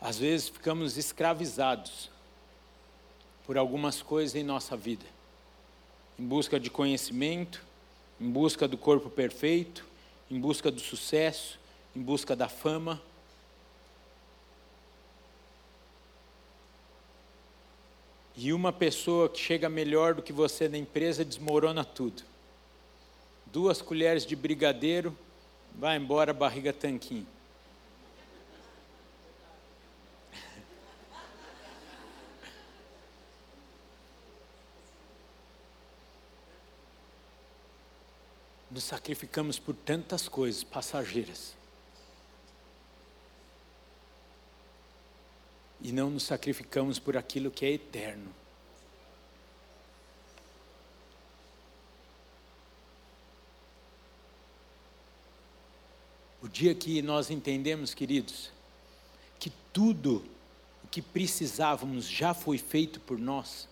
Às 0.00 0.18
vezes 0.18 0.48
ficamos 0.48 0.96
escravizados 0.96 2.10
por 3.44 3.58
algumas 3.58 4.02
coisas 4.02 4.34
em 4.34 4.42
nossa 4.42 4.76
vida, 4.76 5.04
em 6.18 6.24
busca 6.24 6.58
de 6.58 6.70
conhecimento, 6.70 7.62
em 8.20 8.30
busca 8.30 8.66
do 8.66 8.76
corpo 8.76 9.10
perfeito, 9.10 9.84
em 10.30 10.40
busca 10.40 10.70
do 10.70 10.80
sucesso, 10.80 11.58
em 11.94 12.00
busca 12.00 12.34
da 12.34 12.48
fama. 12.48 13.00
E 18.44 18.52
uma 18.52 18.72
pessoa 18.72 19.28
que 19.28 19.38
chega 19.38 19.68
melhor 19.68 20.14
do 20.14 20.22
que 20.22 20.32
você 20.32 20.68
na 20.68 20.76
empresa 20.76 21.24
desmorona 21.24 21.84
tudo. 21.84 22.24
Duas 23.46 23.80
colheres 23.80 24.26
de 24.26 24.34
brigadeiro, 24.34 25.16
vai 25.76 25.96
embora 25.96 26.32
barriga 26.32 26.72
tanquinho. 26.72 27.24
nos 38.68 38.82
sacrificamos 38.82 39.60
por 39.60 39.76
tantas 39.76 40.26
coisas 40.26 40.64
passageiras. 40.64 41.54
E 45.82 45.92
não 45.92 46.10
nos 46.10 46.22
sacrificamos 46.22 46.98
por 46.98 47.16
aquilo 47.16 47.50
que 47.50 47.66
é 47.66 47.72
eterno. 47.72 48.32
O 56.42 56.48
dia 56.48 56.74
que 56.74 57.00
nós 57.02 57.30
entendemos, 57.30 57.94
queridos, 57.94 58.50
que 59.38 59.50
tudo 59.72 60.24
o 60.84 60.88
que 60.88 61.00
precisávamos 61.00 62.08
já 62.08 62.34
foi 62.34 62.58
feito 62.58 62.98
por 63.00 63.18
nós, 63.18 63.68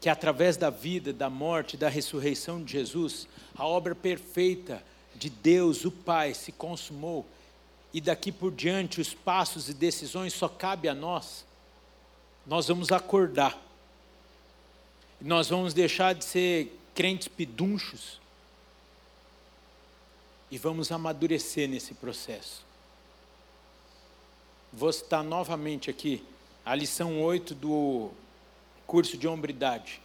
que 0.00 0.08
através 0.08 0.56
da 0.56 0.70
vida, 0.70 1.12
da 1.12 1.28
morte, 1.28 1.76
da 1.76 1.88
ressurreição 1.88 2.62
de 2.62 2.72
Jesus, 2.72 3.28
a 3.54 3.66
obra 3.66 3.94
perfeita 3.94 4.82
de 5.14 5.28
Deus, 5.28 5.84
o 5.84 5.90
Pai, 5.90 6.32
se 6.32 6.52
consumou, 6.52 7.26
e 7.92 8.00
daqui 8.00 8.30
por 8.30 8.52
diante 8.52 9.00
os 9.00 9.14
passos 9.14 9.68
e 9.68 9.74
decisões 9.74 10.34
só 10.34 10.48
cabe 10.48 10.88
a 10.88 10.94
nós. 10.94 11.44
Nós 12.46 12.68
vamos 12.68 12.92
acordar. 12.92 13.58
Nós 15.20 15.48
vamos 15.48 15.74
deixar 15.74 16.14
de 16.14 16.24
ser 16.24 16.78
crentes 16.94 17.28
pedunchos 17.28 18.20
e 20.50 20.58
vamos 20.58 20.90
amadurecer 20.90 21.68
nesse 21.68 21.94
processo. 21.94 22.64
Vou 24.72 24.92
citar 24.92 25.24
novamente 25.24 25.90
aqui 25.90 26.24
a 26.64 26.74
lição 26.74 27.22
8 27.22 27.54
do 27.54 28.10
curso 28.86 29.16
de 29.16 29.26
hombridade. 29.26 30.00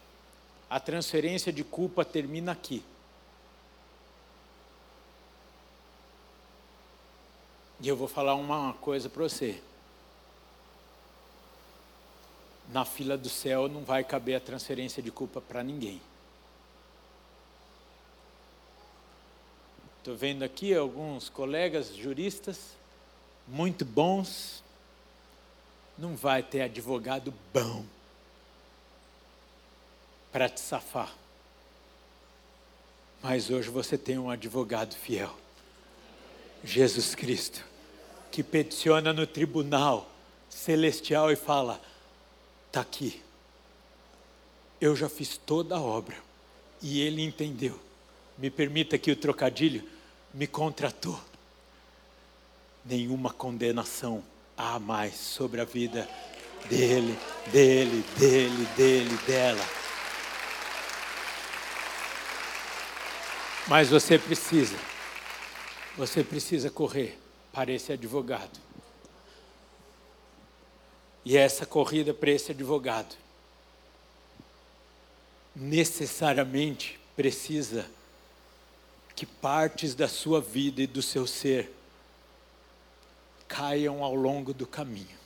A 0.69 0.79
transferência 0.79 1.51
de 1.51 1.63
culpa 1.63 2.03
termina 2.03 2.53
aqui. 2.53 2.83
E 7.83 7.87
eu 7.89 7.97
vou 7.97 8.07
falar 8.07 8.35
uma 8.35 8.71
coisa 8.75 9.09
para 9.09 9.23
você. 9.23 9.61
Na 12.69 12.85
fila 12.85 13.17
do 13.17 13.27
céu 13.27 13.67
não 13.67 13.83
vai 13.83 14.05
caber 14.05 14.37
a 14.37 14.39
transferência 14.39 15.03
de 15.03 15.11
culpa 15.11 15.41
para 15.41 15.61
ninguém. 15.61 16.01
Estou 19.97 20.15
vendo 20.15 20.43
aqui 20.43 20.73
alguns 20.73 21.27
colegas 21.27 21.93
juristas, 21.93 22.69
muito 23.45 23.83
bons. 23.83 24.63
Não 25.97 26.15
vai 26.15 26.41
ter 26.41 26.61
advogado 26.61 27.33
bom 27.53 27.83
para 30.31 30.47
te 30.47 30.61
safar. 30.61 31.13
Mas 33.21 33.49
hoje 33.49 33.69
você 33.69 33.97
tem 33.97 34.17
um 34.17 34.29
advogado 34.29 34.95
fiel, 34.95 35.35
Jesus 36.63 37.13
Cristo, 37.13 37.72
que 38.33 38.41
peticiona 38.41 39.13
no 39.13 39.27
tribunal 39.27 40.09
celestial 40.49 41.31
e 41.31 41.35
fala: 41.35 41.79
está 42.65 42.81
aqui, 42.81 43.21
eu 44.81 44.95
já 44.95 45.07
fiz 45.07 45.37
toda 45.37 45.75
a 45.75 45.79
obra 45.79 46.17
e 46.81 46.99
ele 46.99 47.21
entendeu. 47.21 47.79
Me 48.35 48.49
permita 48.49 48.95
aqui 48.95 49.11
o 49.11 49.15
trocadilho, 49.15 49.87
me 50.33 50.47
contratou. 50.47 51.21
Nenhuma 52.83 53.31
condenação 53.31 54.23
há 54.57 54.79
mais 54.79 55.13
sobre 55.13 55.61
a 55.61 55.63
vida 55.63 56.09
dele, 56.67 57.15
dele, 57.51 58.03
dele, 58.17 58.67
dele, 58.75 59.17
dela. 59.27 59.63
Mas 63.67 63.89
você 63.89 64.17
precisa, 64.17 64.75
você 65.95 66.23
precisa 66.23 66.71
correr 66.71 67.22
para 67.53 67.71
esse 67.71 67.93
advogado. 67.93 68.59
E 71.23 71.37
essa 71.37 71.65
corrida 71.65 72.13
para 72.13 72.31
esse 72.31 72.51
advogado 72.51 73.15
necessariamente 75.55 76.99
precisa 77.15 77.89
que 79.15 79.25
partes 79.25 79.93
da 79.93 80.07
sua 80.07 80.41
vida 80.41 80.81
e 80.81 80.87
do 80.87 81.01
seu 81.01 81.27
ser 81.27 81.71
caiam 83.47 84.03
ao 84.03 84.15
longo 84.15 84.51
do 84.51 84.65
caminho. 84.65 85.17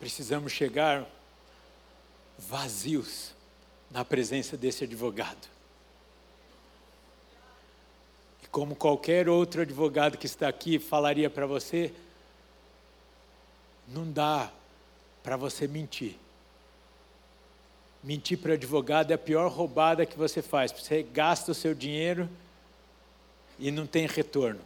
Precisamos 0.00 0.52
chegar 0.52 1.06
vazios 2.38 3.32
na 3.90 4.04
presença 4.04 4.56
desse 4.56 4.84
advogado. 4.84 5.48
E 8.42 8.45
como 8.56 8.74
qualquer 8.74 9.28
outro 9.28 9.60
advogado 9.60 10.16
que 10.16 10.24
está 10.24 10.48
aqui 10.48 10.78
falaria 10.78 11.28
para 11.28 11.44
você, 11.44 11.92
não 13.86 14.10
dá 14.10 14.50
para 15.22 15.36
você 15.36 15.68
mentir. 15.68 16.16
Mentir 18.02 18.38
para 18.38 18.54
advogado 18.54 19.10
é 19.10 19.14
a 19.14 19.18
pior 19.18 19.50
roubada 19.50 20.06
que 20.06 20.16
você 20.16 20.40
faz. 20.40 20.72
Você 20.72 21.02
gasta 21.02 21.52
o 21.52 21.54
seu 21.54 21.74
dinheiro 21.74 22.30
e 23.58 23.70
não 23.70 23.86
tem 23.86 24.06
retorno. 24.06 24.62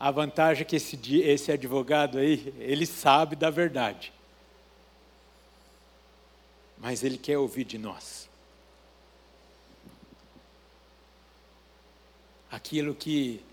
A 0.00 0.10
vantagem 0.10 0.62
é 0.62 0.64
que 0.64 0.74
esse, 0.74 0.98
esse 1.20 1.52
advogado 1.52 2.18
aí, 2.18 2.52
ele 2.58 2.84
sabe 2.84 3.36
da 3.36 3.48
verdade. 3.48 4.12
Mas 6.78 7.04
ele 7.04 7.16
quer 7.16 7.38
ouvir 7.38 7.62
de 7.62 7.78
nós. 7.78 8.28
Aquilo 12.54 12.94
que 12.94 13.44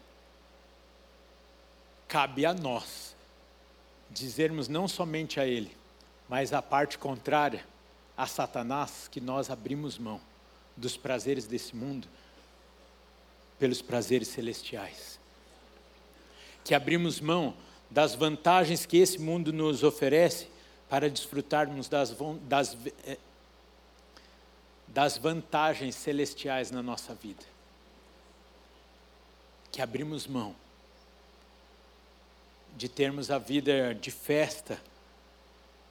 cabe 2.07 2.45
a 2.45 2.53
nós 2.53 3.15
dizermos 4.11 4.67
não 4.67 4.87
somente 4.87 5.39
a 5.39 5.47
ele, 5.47 5.75
mas 6.29 6.53
a 6.53 6.61
parte 6.61 6.99
contrária 6.99 7.65
a 8.15 8.27
Satanás, 8.27 9.07
que 9.07 9.19
nós 9.19 9.49
abrimos 9.49 9.97
mão 9.97 10.21
dos 10.77 10.97
prazeres 10.97 11.47
desse 11.47 11.75
mundo 11.75 12.07
pelos 13.57 13.81
prazeres 13.81 14.27
celestiais. 14.27 15.19
Que 16.63 16.75
abrimos 16.75 17.19
mão 17.19 17.55
das 17.89 18.13
vantagens 18.13 18.85
que 18.85 18.97
esse 18.97 19.17
mundo 19.17 19.51
nos 19.51 19.81
oferece 19.81 20.47
para 20.87 21.09
desfrutarmos 21.09 21.89
das, 21.89 22.15
das, 22.43 22.77
eh, 23.07 23.17
das 24.87 25.17
vantagens 25.17 25.95
celestiais 25.95 26.69
na 26.69 26.83
nossa 26.83 27.15
vida. 27.15 27.49
Que 29.71 29.81
abrimos 29.81 30.27
mão 30.27 30.55
de 32.75 32.88
termos 32.89 33.29
a 33.29 33.38
vida 33.38 33.93
de 33.93 34.12
festa 34.12 34.81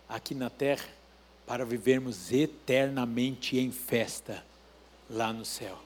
aqui 0.09 0.35
na 0.35 0.51
terra 0.51 0.89
para 1.47 1.65
vivermos 1.65 2.33
eternamente 2.33 3.59
em 3.59 3.71
festa 3.71 4.45
lá 5.09 5.33
no 5.33 5.45
céu. 5.45 5.79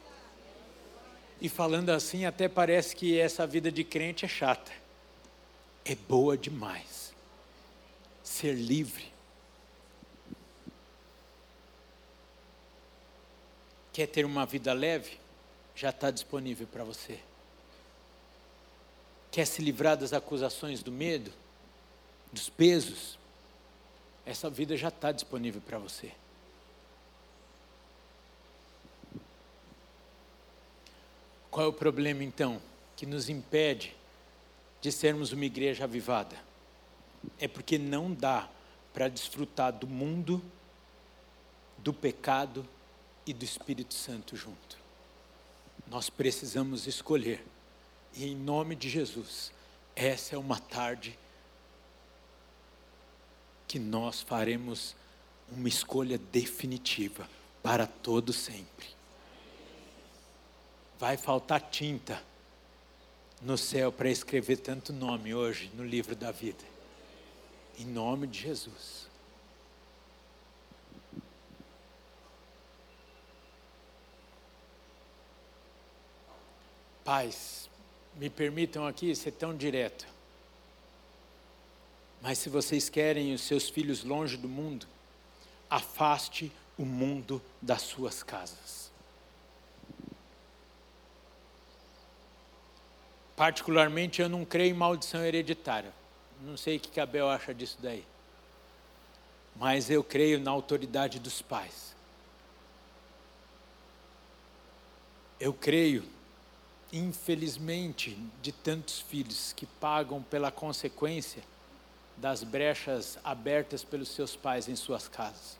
E 1.40 1.48
falando 1.48 1.90
assim, 1.90 2.24
até 2.24 2.48
parece 2.48 2.94
que 2.94 3.18
essa 3.18 3.46
vida 3.46 3.70
de 3.70 3.84
crente 3.84 4.24
é 4.24 4.28
chata. 4.28 4.72
É 5.84 5.94
boa 5.94 6.38
demais. 6.38 7.12
Ser 8.22 8.54
livre. 8.54 9.12
Quer 13.92 14.06
ter 14.06 14.24
uma 14.24 14.46
vida 14.46 14.72
leve? 14.72 15.18
Já 15.74 15.90
está 15.90 16.10
disponível 16.10 16.66
para 16.66 16.84
você. 16.84 17.18
Quer 19.34 19.46
se 19.46 19.60
livrar 19.60 19.96
das 19.96 20.12
acusações 20.12 20.80
do 20.80 20.92
medo, 20.92 21.32
dos 22.32 22.48
pesos? 22.48 23.18
essa 24.26 24.48
vida 24.48 24.76
já 24.76 24.88
está 24.88 25.12
disponível 25.12 25.60
para 25.60 25.78
você. 25.78 26.12
Qual 31.50 31.66
é 31.66 31.68
o 31.68 31.72
problema 31.72 32.24
então 32.24 32.60
que 32.96 33.06
nos 33.06 33.28
impede 33.28 33.94
de 34.80 34.90
sermos 34.90 35.32
uma 35.32 35.44
igreja 35.44 35.84
avivada? 35.84 36.36
É 37.38 37.46
porque 37.46 37.78
não 37.78 38.12
dá 38.12 38.48
para 38.92 39.08
desfrutar 39.08 39.72
do 39.72 39.86
mundo, 39.86 40.42
do 41.78 41.92
pecado 41.92 42.66
e 43.26 43.32
do 43.32 43.44
Espírito 43.44 43.94
Santo 43.94 44.36
junto. 44.36 44.78
Nós 45.86 46.08
precisamos 46.08 46.86
escolher. 46.86 47.44
E 48.16 48.26
em 48.26 48.36
nome 48.36 48.76
de 48.76 48.88
Jesus, 48.88 49.52
essa 49.96 50.36
é 50.36 50.38
uma 50.38 50.58
tarde 50.58 51.18
que 53.66 53.78
nós 53.78 54.20
faremos 54.20 54.94
uma 55.50 55.68
escolha 55.68 56.16
definitiva 56.16 57.28
para 57.62 57.86
todo 57.86 58.32
sempre. 58.32 58.86
Vai 60.98 61.16
faltar 61.16 61.60
tinta 61.70 62.22
no 63.42 63.58
céu 63.58 63.90
para 63.90 64.08
escrever 64.08 64.58
tanto 64.58 64.92
nome 64.92 65.34
hoje 65.34 65.70
no 65.74 65.84
livro 65.84 66.14
da 66.14 66.30
vida. 66.30 66.64
Em 67.78 67.84
nome 67.84 68.26
de 68.28 68.40
Jesus. 68.40 69.08
Pais, 77.04 77.63
me 78.16 78.30
permitam 78.30 78.86
aqui 78.86 79.14
ser 79.14 79.32
tão 79.32 79.56
direto. 79.56 80.06
Mas 82.22 82.38
se 82.38 82.48
vocês 82.48 82.88
querem 82.88 83.34
os 83.34 83.42
seus 83.42 83.68
filhos 83.68 84.02
longe 84.02 84.36
do 84.36 84.48
mundo, 84.48 84.86
afaste 85.68 86.50
o 86.78 86.84
mundo 86.84 87.42
das 87.60 87.82
suas 87.82 88.22
casas. 88.22 88.90
Particularmente, 93.36 94.22
eu 94.22 94.28
não 94.28 94.44
creio 94.44 94.70
em 94.70 94.78
maldição 94.78 95.24
hereditária. 95.24 95.92
Não 96.40 96.56
sei 96.56 96.76
o 96.76 96.80
que 96.80 97.00
Abel 97.00 97.28
acha 97.28 97.52
disso 97.52 97.78
daí. 97.80 98.04
Mas 99.56 99.90
eu 99.90 100.04
creio 100.04 100.38
na 100.40 100.50
autoridade 100.50 101.18
dos 101.18 101.42
pais. 101.42 101.94
Eu 105.38 105.52
creio 105.52 106.04
infelizmente, 106.94 108.16
de 108.40 108.52
tantos 108.52 109.00
filhos 109.00 109.52
que 109.52 109.66
pagam 109.66 110.22
pela 110.22 110.52
consequência 110.52 111.42
das 112.16 112.44
brechas 112.44 113.18
abertas 113.24 113.82
pelos 113.82 114.10
seus 114.10 114.36
pais 114.36 114.68
em 114.68 114.76
suas 114.76 115.08
casas. 115.08 115.58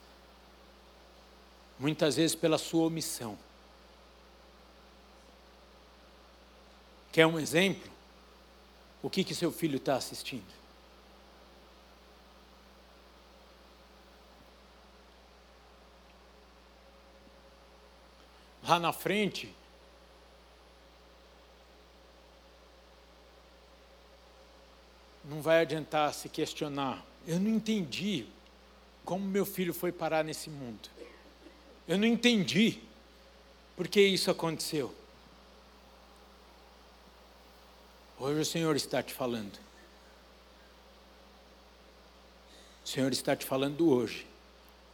Muitas 1.77 2.15
vezes 2.15 2.35
pela 2.35 2.57
sua 2.57 2.87
omissão. 2.87 3.37
Quer 7.11 7.25
um 7.27 7.37
exemplo? 7.37 7.91
O 9.03 9.09
que, 9.09 9.21
que 9.21 9.35
seu 9.35 9.51
filho 9.51 9.75
está 9.75 9.95
assistindo? 9.97 10.55
Lá 18.63 18.79
na 18.79 18.93
frente, 18.93 19.53
não 25.29 25.41
vai 25.41 25.61
adiantar 25.61 26.13
se 26.13 26.29
questionar. 26.29 27.03
Eu 27.27 27.39
não 27.39 27.49
entendi 27.49 28.25
como 29.03 29.25
meu 29.25 29.45
filho 29.45 29.73
foi 29.73 29.91
parar 29.91 30.23
nesse 30.23 30.49
mundo. 30.49 30.89
Eu 31.87 31.97
não 31.97 32.05
entendi 32.05 32.79
por 33.75 33.87
que 33.87 34.01
isso 34.01 34.31
aconteceu. 34.31 34.93
Hoje 38.17 38.39
o 38.39 38.45
Senhor 38.45 38.75
está 38.75 39.03
te 39.03 39.13
falando. 39.13 39.59
O 42.83 42.87
Senhor 42.87 43.11
está 43.11 43.35
te 43.35 43.45
falando 43.45 43.89
hoje. 43.89 44.25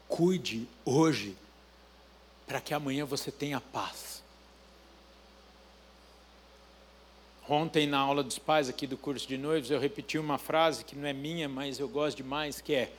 Cuide 0.08 0.68
hoje, 0.84 1.38
para 2.48 2.60
que 2.60 2.74
amanhã 2.74 3.06
você 3.06 3.32
tenha 3.32 3.62
paz. 3.62 4.21
Ontem, 7.54 7.86
na 7.86 8.00
aula 8.00 8.24
dos 8.24 8.40
pais 8.40 8.70
aqui 8.70 8.88
do 8.88 8.96
curso 8.96 9.28
de 9.28 9.38
noivos, 9.38 9.70
eu 9.70 9.78
repeti 9.78 10.18
uma 10.18 10.38
frase 10.38 10.86
que 10.86 10.96
não 10.96 11.06
é 11.06 11.12
minha, 11.12 11.50
mas 11.50 11.80
eu 11.80 11.90
gosto 11.90 12.16
demais, 12.16 12.62
que 12.62 12.74
é: 12.74 12.94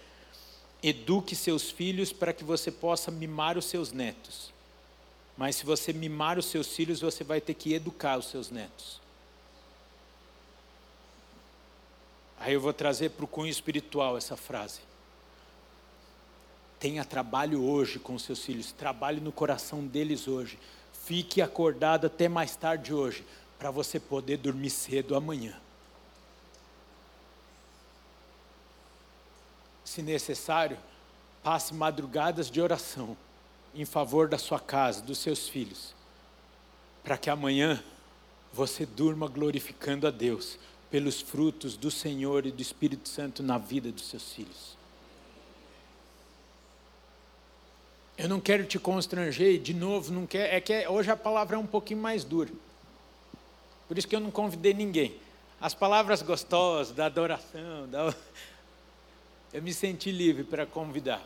Eduque 0.83 1.35
seus 1.35 1.71
filhos 1.71 2.13
para 2.13 2.35
que 2.35 2.45
você 2.45 2.71
possa 2.71 3.11
mimar 3.11 3.57
os 3.57 3.65
seus 3.65 3.93
netos. 3.93 4.53
Mas 5.39 5.57
se 5.57 5.65
você 5.65 5.91
mimar 5.91 6.39
os 6.39 6.45
seus 6.45 6.67
filhos, 6.77 7.01
você 7.01 7.25
vai 7.25 7.41
ter 7.41 7.55
que 7.55 7.73
educar 7.73 8.19
os 8.19 8.27
seus 8.27 8.51
netos. 8.51 9.01
Aí 12.39 12.53
eu 12.53 12.61
vou 12.61 12.75
trazer 12.75 13.09
para 13.13 13.25
o 13.25 13.29
cunho 13.29 13.51
espiritual 13.51 14.19
essa 14.19 14.37
frase. 14.37 14.81
Tenha 16.79 17.07
trabalho 17.07 17.65
hoje 17.65 17.99
com 17.99 18.19
seus 18.19 18.45
filhos, 18.45 18.71
trabalhe 18.71 19.19
no 19.19 19.33
coração 19.33 19.87
deles 19.87 20.29
hoje. 20.29 20.59
Fique 20.93 21.41
acordado 21.41 22.07
até 22.07 22.29
mais 22.29 22.55
tarde 22.55 22.93
hoje, 22.93 23.25
para 23.63 23.71
você 23.71 24.01
poder 24.01 24.39
dormir 24.39 24.71
cedo 24.71 25.15
amanhã. 25.15 25.55
Se 29.85 30.03
necessário, 30.03 30.77
passe 31.45 31.73
madrugadas 31.73 32.51
de 32.51 32.61
oração 32.61 33.17
em 33.73 33.85
favor 33.85 34.27
da 34.27 34.37
sua 34.37 34.59
casa, 34.59 35.01
dos 35.01 35.19
seus 35.19 35.49
filhos, 35.49 35.95
para 37.05 37.17
que 37.17 37.31
amanhã 37.31 37.81
você 38.53 38.85
durma 38.85 39.29
glorificando 39.29 40.09
a 40.09 40.11
Deus, 40.11 40.59
pelos 40.91 41.21
frutos 41.21 41.77
do 41.77 41.89
Senhor 41.89 42.45
e 42.45 42.51
do 42.51 42.61
Espírito 42.61 43.09
Santo 43.09 43.45
na 43.45 43.59
vida 43.59 43.93
dos 43.93 44.09
seus 44.09 44.33
filhos. 44.33 44.77
Eu 48.19 48.29
não 48.29 48.41
quero 48.41 48.67
te 48.67 48.81
constranger, 48.81 49.61
de 49.61 49.73
novo, 49.73 50.13
não 50.13 50.27
quer, 50.27 50.53
é 50.53 50.61
que 50.61 50.85
hoje 50.89 51.13
a 51.13 51.17
palavra 51.17 51.55
é 51.55 51.59
um 51.61 51.67
pouquinho 51.67 52.01
mais 52.01 52.25
dura. 52.25 52.51
Por 53.93 53.99
isso 53.99 54.09
que 54.09 54.17
eu 54.17 54.21
não 54.21 54.31
convidei 54.31 54.73
ninguém. 54.73 55.21
As 55.61 55.75
palavras 55.75 56.23
gostosas, 56.23 56.97
da 56.97 57.05
adoração, 57.05 57.87
da... 57.91 58.15
eu 59.53 59.61
me 59.61 59.71
senti 59.71 60.11
livre 60.11 60.45
para 60.45 60.65
convidar. 60.65 61.23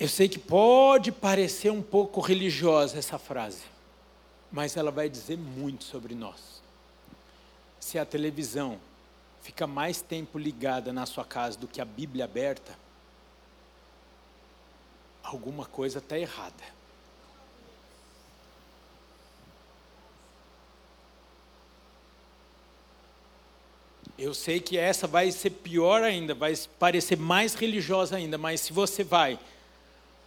Eu 0.00 0.08
sei 0.08 0.28
que 0.28 0.40
pode 0.40 1.12
parecer 1.12 1.70
um 1.70 1.80
pouco 1.80 2.20
religiosa 2.20 2.98
essa 2.98 3.16
frase, 3.16 3.62
mas 4.50 4.76
ela 4.76 4.90
vai 4.90 5.08
dizer 5.08 5.38
muito 5.38 5.84
sobre 5.84 6.16
nós. 6.16 6.60
Se 7.78 7.96
a 7.96 8.04
televisão 8.04 8.80
fica 9.42 9.66
mais 9.66 10.00
tempo 10.00 10.38
ligada 10.38 10.92
na 10.92 11.04
sua 11.04 11.24
casa 11.24 11.58
do 11.58 11.66
que 11.68 11.80
a 11.80 11.84
Bíblia 11.84 12.24
aberta, 12.24 12.78
alguma 15.22 15.66
coisa 15.66 15.98
está 15.98 16.18
errada. 16.18 16.64
Eu 24.16 24.32
sei 24.32 24.60
que 24.60 24.78
essa 24.78 25.08
vai 25.08 25.32
ser 25.32 25.50
pior 25.50 26.04
ainda, 26.04 26.32
vai 26.32 26.54
parecer 26.78 27.16
mais 27.16 27.54
religiosa 27.54 28.16
ainda, 28.16 28.38
mas 28.38 28.60
se 28.60 28.72
você 28.72 29.02
vai 29.02 29.38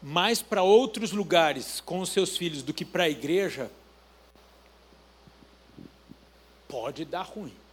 mais 0.02 0.42
para 0.42 0.62
outros 0.62 1.14
lugares 1.14 1.80
com 1.80 2.00
os 2.00 2.10
seus 2.10 2.36
filhos 2.36 2.62
do 2.62 2.74
que 2.74 2.84
para 2.84 3.04
a 3.04 3.10
igreja, 3.10 3.72
pode 6.68 7.06
dar 7.06 7.22
ruim. 7.22 7.65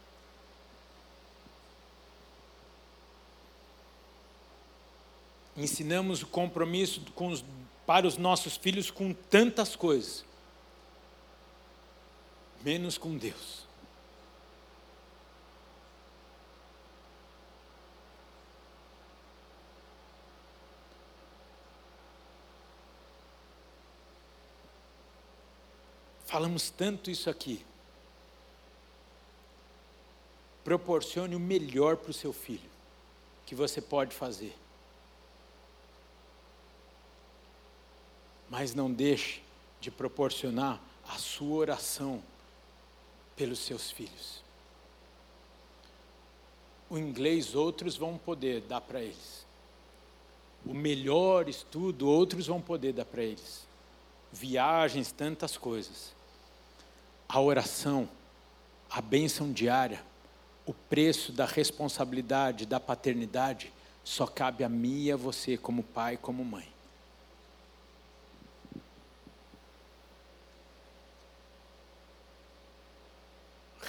Ensinamos 5.55 6.23
o 6.23 6.27
compromisso 6.27 7.01
os, 7.15 7.45
para 7.85 8.07
os 8.07 8.17
nossos 8.17 8.57
filhos 8.57 8.89
com 8.89 9.13
tantas 9.13 9.75
coisas, 9.75 10.25
menos 12.63 12.97
com 12.97 13.15
Deus. 13.15 13.63
Falamos 26.33 26.71
tanto 26.71 27.11
isso 27.11 27.29
aqui. 27.29 27.63
Proporcione 30.63 31.35
o 31.35 31.39
melhor 31.39 31.95
para 31.95 32.09
o 32.09 32.13
seu 32.13 32.33
filho 32.33 32.71
que 33.45 33.53
você 33.53 33.79
pode 33.79 34.15
fazer. 34.15 34.62
Mas 38.53 38.75
não 38.75 38.93
deixe 38.93 39.41
de 39.81 39.89
proporcionar 39.89 40.79
a 41.09 41.17
sua 41.17 41.55
oração 41.55 42.21
pelos 43.35 43.57
seus 43.57 43.89
filhos. 43.89 44.43
O 46.87 46.99
inglês 46.99 47.55
outros 47.55 47.97
vão 47.97 48.15
poder 48.15 48.61
dar 48.61 48.81
para 48.81 49.01
eles. 49.01 49.43
O 50.63 50.71
melhor 50.71 51.49
estudo 51.49 52.07
outros 52.07 52.45
vão 52.45 52.61
poder 52.61 52.93
dar 52.93 53.05
para 53.05 53.23
eles. 53.23 53.65
Viagens, 54.31 55.11
tantas 55.11 55.57
coisas 55.57 56.13
a 57.27 57.41
oração, 57.41 58.07
a 58.87 59.01
bênção 59.01 59.51
diária, 59.51 60.03
o 60.67 60.73
preço 60.73 61.31
da 61.31 61.47
responsabilidade 61.47 62.67
da 62.67 62.79
paternidade 62.79 63.73
só 64.03 64.27
cabe 64.27 64.63
a 64.63 64.69
mim 64.69 65.05
e 65.05 65.11
a 65.11 65.17
você, 65.17 65.57
como 65.57 65.81
pai, 65.81 66.15
como 66.15 66.45
mãe. 66.45 66.72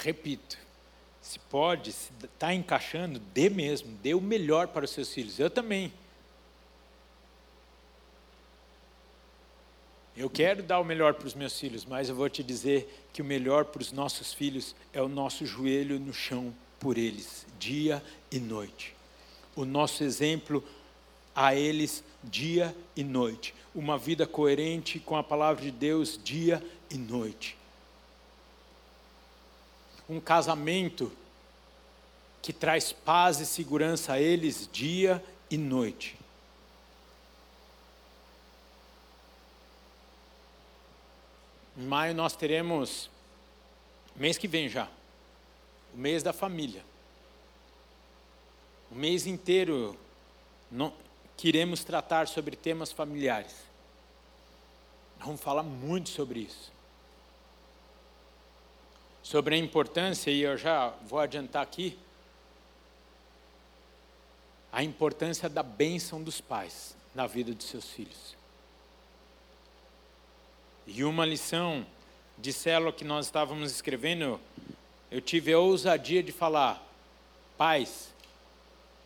Repito, 0.05 0.55
se 1.19 1.39
pode, 1.39 1.91
se 1.91 2.11
está 2.23 2.53
encaixando, 2.53 3.17
dê 3.17 3.49
mesmo, 3.49 3.89
dê 4.03 4.13
o 4.13 4.21
melhor 4.21 4.67
para 4.67 4.85
os 4.85 4.91
seus 4.91 5.11
filhos. 5.11 5.39
Eu 5.39 5.49
também. 5.49 5.91
Eu 10.15 10.29
quero 10.29 10.61
dar 10.61 10.79
o 10.79 10.83
melhor 10.83 11.15
para 11.15 11.25
os 11.25 11.33
meus 11.33 11.59
filhos, 11.59 11.85
mas 11.85 12.07
eu 12.07 12.13
vou 12.13 12.29
te 12.29 12.43
dizer 12.43 13.07
que 13.11 13.23
o 13.23 13.25
melhor 13.25 13.65
para 13.65 13.81
os 13.81 13.91
nossos 13.91 14.31
filhos 14.31 14.75
é 14.93 15.01
o 15.01 15.07
nosso 15.07 15.43
joelho 15.43 15.99
no 15.99 16.13
chão 16.13 16.53
por 16.79 16.99
eles, 16.99 17.47
dia 17.57 18.03
e 18.31 18.37
noite. 18.37 18.95
O 19.55 19.65
nosso 19.65 20.03
exemplo 20.03 20.63
a 21.33 21.55
eles, 21.55 22.03
dia 22.23 22.75
e 22.95 23.03
noite. 23.03 23.55
Uma 23.73 23.97
vida 23.97 24.27
coerente 24.27 24.99
com 24.99 25.17
a 25.17 25.23
palavra 25.23 25.63
de 25.63 25.71
Deus, 25.71 26.19
dia 26.23 26.63
e 26.91 26.95
noite 26.95 27.57
um 30.09 30.19
casamento 30.19 31.11
que 32.41 32.53
traz 32.53 32.91
paz 32.91 33.39
e 33.39 33.45
segurança 33.45 34.13
a 34.13 34.21
eles 34.21 34.69
dia 34.71 35.23
e 35.49 35.57
noite. 35.57 36.15
Em 41.77 41.85
maio 41.85 42.13
nós 42.13 42.35
teremos, 42.35 43.09
mês 44.15 44.37
que 44.37 44.47
vem 44.47 44.69
já, 44.69 44.87
o 45.93 45.97
mês 45.97 46.23
da 46.23 46.31
família. 46.31 46.85
O 48.91 48.95
mês 48.95 49.25
inteiro 49.25 49.97
não, 50.71 50.93
tratar 51.83 52.27
sobre 52.27 52.55
temas 52.55 52.91
familiares. 52.91 53.55
Vamos 55.19 55.41
falar 55.41 55.63
muito 55.63 56.09
sobre 56.09 56.41
isso. 56.41 56.74
Sobre 59.25 59.55
a 59.55 59.57
importância, 59.57 60.29
e 60.29 60.41
eu 60.41 60.55
já 60.55 60.89
vou 61.07 61.17
adiantar 61.17 61.63
aqui, 61.63 61.97
a 64.71 64.83
importância 64.83 65.49
da 65.49 65.63
bênção 65.63 66.21
dos 66.21 66.39
pais 66.39 66.95
na 67.15 67.25
vida 67.25 67.51
dos 67.51 67.65
seus 67.65 67.89
filhos. 67.89 68.35
E 70.85 71.03
uma 71.03 71.25
lição 71.25 71.83
de 72.37 72.53
célula 72.53 72.93
que 72.93 73.03
nós 73.03 73.25
estávamos 73.25 73.71
escrevendo, 73.71 74.39
eu 75.09 75.19
tive 75.19 75.51
a 75.51 75.57
ousadia 75.57 76.21
de 76.21 76.31
falar: 76.31 76.87
pais, 77.57 78.13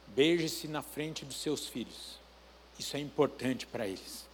beije-se 0.08 0.68
na 0.68 0.82
frente 0.82 1.24
dos 1.24 1.38
seus 1.38 1.66
filhos. 1.66 2.20
Isso 2.78 2.98
é 2.98 3.00
importante 3.00 3.66
para 3.66 3.88
eles. 3.88 4.28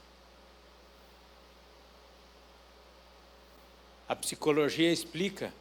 A 4.10 4.16
psicologia 4.16 4.92
explica 4.92 5.54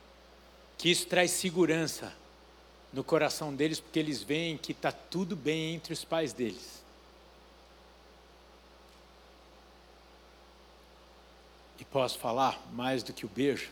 que 0.77 0.91
isso 0.91 1.07
traz 1.07 1.31
segurança 1.31 2.13
no 2.93 3.03
coração 3.03 3.55
deles, 3.55 3.81
porque 3.81 3.99
eles 3.99 4.23
veem 4.23 4.57
que 4.57 4.73
está 4.73 4.93
tudo 4.93 5.35
bem 5.35 5.75
entre 5.75 5.93
os 5.93 6.05
pais 6.05 6.33
deles. 6.33 6.83
E 11.79 11.85
posso 11.85 12.19
falar 12.19 12.61
mais 12.73 13.03
do 13.03 13.13
que 13.13 13.27
o 13.27 13.29
beijo? 13.29 13.71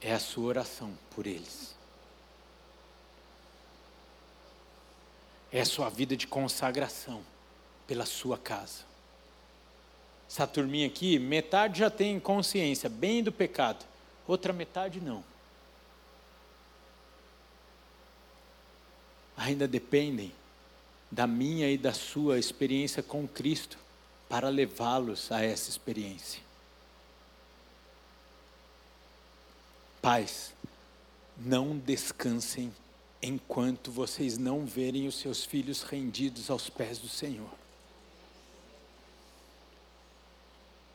É 0.00 0.12
a 0.12 0.18
sua 0.18 0.44
oração 0.44 0.96
por 1.14 1.26
eles. 1.26 1.74
É 5.52 5.60
a 5.60 5.66
sua 5.66 5.88
vida 5.88 6.16
de 6.16 6.26
consagração 6.26 7.22
pela 7.86 8.06
sua 8.06 8.38
casa. 8.38 8.82
Essa 10.28 10.46
turminha 10.46 10.86
aqui, 10.86 11.18
metade 11.18 11.78
já 11.78 11.90
tem 11.90 12.18
consciência 12.18 12.88
bem 12.88 13.22
do 13.22 13.30
pecado, 13.30 13.84
outra 14.26 14.52
metade 14.52 15.00
não. 15.00 15.22
Ainda 19.44 19.68
dependem 19.68 20.32
da 21.10 21.26
minha 21.26 21.70
e 21.70 21.76
da 21.76 21.92
sua 21.92 22.38
experiência 22.38 23.02
com 23.02 23.28
Cristo 23.28 23.76
para 24.26 24.48
levá-los 24.48 25.30
a 25.30 25.42
essa 25.42 25.68
experiência. 25.68 26.40
Pais, 30.00 30.54
não 31.36 31.76
descansem 31.76 32.74
enquanto 33.20 33.92
vocês 33.92 34.38
não 34.38 34.64
verem 34.64 35.06
os 35.06 35.16
seus 35.16 35.44
filhos 35.44 35.82
rendidos 35.82 36.48
aos 36.48 36.70
pés 36.70 36.98
do 36.98 37.08
Senhor. 37.10 37.52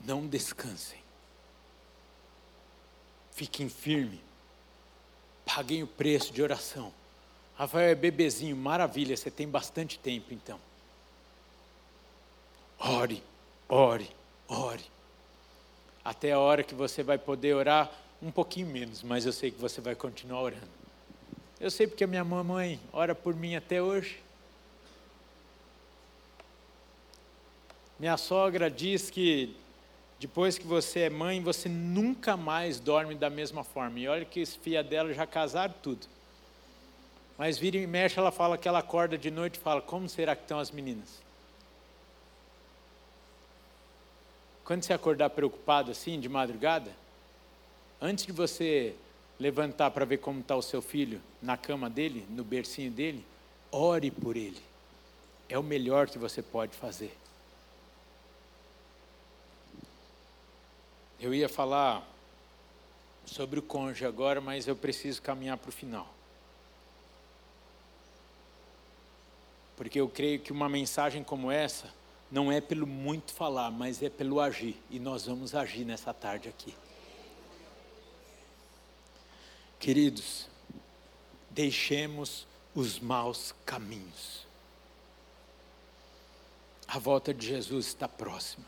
Não 0.02 0.26
descansem. 0.26 0.98
Fiquem 3.32 3.70
firmes. 3.70 4.20
Paguem 5.46 5.84
o 5.84 5.88
preço 5.88 6.34
de 6.34 6.42
oração. 6.42 6.92
Rafael 7.60 7.90
é 7.90 7.96
bebezinho, 7.96 8.56
maravilha, 8.56 9.18
você 9.18 9.30
tem 9.30 9.46
bastante 9.46 10.00
tempo 10.00 10.34
então. 10.34 10.58
Ore, 12.80 13.22
ore, 13.68 14.10
ore. 14.48 14.86
Até 16.02 16.32
a 16.32 16.40
hora 16.40 16.64
que 16.64 16.74
você 16.74 17.04
vai 17.04 17.18
poder 17.18 17.54
orar 17.54 17.92
um 18.22 18.32
pouquinho 18.32 18.68
menos, 18.68 19.04
mas 19.04 19.26
eu 19.26 19.34
sei 19.34 19.52
que 19.52 19.60
você 19.60 19.82
vai 19.82 19.94
continuar 19.94 20.42
orando. 20.42 20.70
Eu 21.60 21.70
sei 21.70 21.86
porque 21.86 22.06
a 22.06 22.08
minha 22.08 22.24
mamãe 22.24 22.80
ora 22.94 23.14
por 23.14 23.36
mim 23.36 23.58
até 23.58 23.82
hoje. 23.82 24.24
Minha 28.00 28.16
sogra 28.16 28.72
diz 28.72 29.10
que 29.10 29.54
depois 30.18 30.58
que 30.58 30.66
você 30.66 31.02
é 31.02 31.10
mãe, 31.10 31.44
você 31.44 31.68
nunca 31.68 32.38
mais 32.38 32.80
dorme 32.80 33.16
da 33.16 33.30
mesma 33.30 33.66
forma. 33.66 34.00
E 34.00 34.08
olha 34.08 34.24
que 34.24 34.42
os 34.42 34.56
filha 34.56 34.82
dela 34.82 35.14
já 35.14 35.28
casaram 35.28 35.74
tudo. 35.84 36.08
Mas 37.40 37.58
vira 37.58 37.78
e 37.78 37.88
mexe, 37.88 38.20
ela 38.20 38.32
fala 38.32 38.56
que 38.56 38.68
ela 38.68 38.80
acorda 38.80 39.18
de 39.18 39.32
noite 39.32 39.56
e 39.56 39.60
fala: 39.60 39.82
Como 39.82 40.08
será 40.08 40.36
que 40.36 40.44
estão 40.44 40.60
as 40.60 40.70
meninas? 40.70 41.20
Quando 44.64 44.84
você 44.84 44.94
acordar 44.94 45.32
preocupado 45.32 45.90
assim, 45.90 46.20
de 46.20 46.30
madrugada, 46.30 46.92
Antes 48.02 48.26
de 48.26 48.32
você 48.32 48.96
levantar 49.38 49.92
para 49.92 50.06
ver 50.06 50.18
como 50.18 50.40
está 50.40 50.56
o 50.56 50.62
seu 50.62 50.82
filho 50.82 51.22
na 51.42 51.58
cama 51.58 51.90
dele, 51.90 52.26
no 52.30 52.46
bercinho 52.46 52.90
dele, 52.90 53.26
ore 53.72 54.10
por 54.10 54.38
ele. 54.38 54.62
É 55.50 55.60
o 55.60 55.64
melhor 55.64 56.08
que 56.08 56.18
você 56.18 56.42
pode 56.42 56.76
fazer. 56.78 57.16
Eu 61.20 61.34
ia 61.34 61.50
falar 61.50 62.08
sobre 63.26 63.60
o 63.60 63.62
cônjuge 63.62 64.06
agora, 64.06 64.40
mas 64.40 64.66
eu 64.66 64.76
preciso 64.76 65.22
caminhar 65.22 65.58
para 65.58 65.70
o 65.70 65.74
final. 65.74 66.08
Porque 69.80 70.02
eu 70.02 70.10
creio 70.10 70.42
que 70.42 70.52
uma 70.52 70.68
mensagem 70.68 71.24
como 71.24 71.50
essa 71.50 71.90
não 72.30 72.52
é 72.52 72.60
pelo 72.60 72.86
muito 72.86 73.32
falar, 73.32 73.72
mas 73.72 74.04
é 74.04 74.10
pelo 74.10 74.42
agir. 74.42 74.76
E 74.90 75.00
nós 75.00 75.26
vamos 75.26 75.56
agir 75.56 75.86
nessa 75.86 76.14
tarde 76.14 76.50
aqui. 76.50 76.76
Queridos, 79.80 80.50
deixemos 81.50 82.46
os 82.76 83.00
maus 83.00 83.56
caminhos. 83.66 84.46
A 86.86 87.00
volta 87.00 87.34
de 87.34 87.48
Jesus 87.48 87.88
está 87.88 88.06
próxima. 88.06 88.66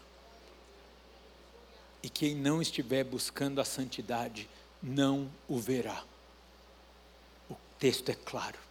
E 2.01 2.09
quem 2.09 2.33
não 2.33 2.61
estiver 2.61 3.03
buscando 3.03 3.59
a 3.59 3.65
santidade, 3.65 4.47
não 4.81 5.29
o 5.45 5.59
verá. 5.59 6.05
O 7.49 7.55
texto 7.77 8.07
é 8.07 8.15
claro. 8.15 8.70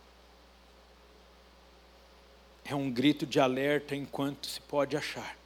É 2.71 2.75
um 2.77 2.89
grito 2.89 3.27
de 3.27 3.41
alerta 3.41 3.97
enquanto 3.97 4.47
se 4.47 4.61
pode 4.61 4.97
achar. 4.97 5.37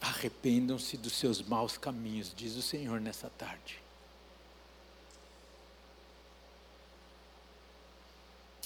Arrependam-se 0.00 0.96
dos 0.96 1.12
seus 1.12 1.42
maus 1.42 1.76
caminhos, 1.76 2.32
diz 2.34 2.56
o 2.56 2.62
Senhor 2.62 2.98
nessa 3.02 3.28
tarde. 3.36 3.78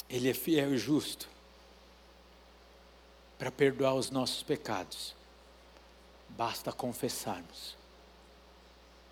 Ele 0.09 0.31
é 0.31 0.33
fiel 0.33 0.73
e 0.73 0.79
justo 0.79 1.29
para 3.37 3.51
perdoar 3.51 3.95
os 3.95 4.11
nossos 4.11 4.45
pecados. 4.45 5.13
Basta 6.29 6.71
confessarmos. 6.71 7.77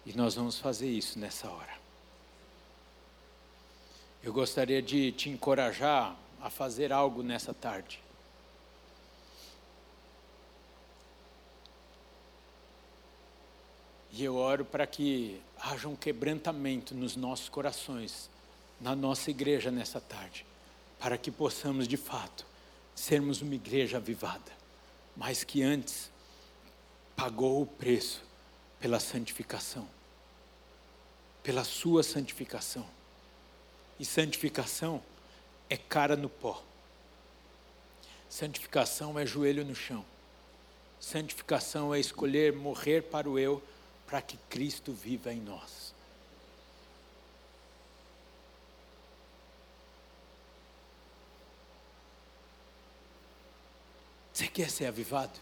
E 0.07 0.13
nós 0.13 0.37
vamos 0.37 0.61
fazer 0.61 0.89
isso 0.89 1.19
nessa 1.19 1.51
hora. 1.51 1.77
Eu 4.23 4.33
gostaria 4.33 4.81
de 4.81 5.11
te 5.11 5.29
encorajar 5.29 6.17
a 6.43 6.51
fazer 6.51 6.93
algo 6.93 7.23
nessa 7.23 7.55
tarde. 7.55 8.03
E 14.11 14.23
eu 14.23 14.37
oro 14.37 14.65
para 14.65 14.87
que 14.87 15.41
haja 15.59 15.89
um 15.89 15.97
quebrantamento 15.97 16.95
nos 16.95 17.17
nossos 17.17 17.49
corações, 17.49 18.29
na 18.81 18.95
nossa 18.95 19.31
igreja 19.31 19.71
nessa 19.71 20.01
tarde 20.01 20.45
para 21.03 21.19
que 21.19 21.33
possamos 21.33 21.89
de 21.89 21.97
fato 21.97 22.47
sermos 22.95 23.43
uma 23.43 23.57
igreja 23.57 23.97
avivada, 23.97 24.53
mas 25.17 25.43
que 25.43 25.61
antes 25.61 26.09
pagou 27.17 27.61
o 27.61 27.67
preço 27.67 28.23
pela 28.79 29.01
santificação, 29.01 29.89
pela 31.43 31.65
sua 31.65 32.05
santificação. 32.05 32.87
E 33.99 34.05
santificação 34.05 35.03
é 35.73 35.77
cara 35.79 36.17
no 36.17 36.29
pó. 36.29 36.63
Santificação 38.29 39.19
é 39.19 39.25
joelho 39.25 39.65
no 39.65 39.75
chão. 39.75 40.05
Santificação 41.01 41.95
é 41.95 41.99
escolher 41.99 42.53
morrer 42.53 43.01
para 43.05 43.29
o 43.29 43.39
eu, 43.39 43.63
para 44.07 44.21
que 44.21 44.37
Cristo 44.51 44.93
viva 44.93 45.33
em 45.33 45.41
nós. 45.41 45.95
Você 54.35 54.49
quer 54.49 54.69
ser 54.69 54.85
avivado? 54.87 55.41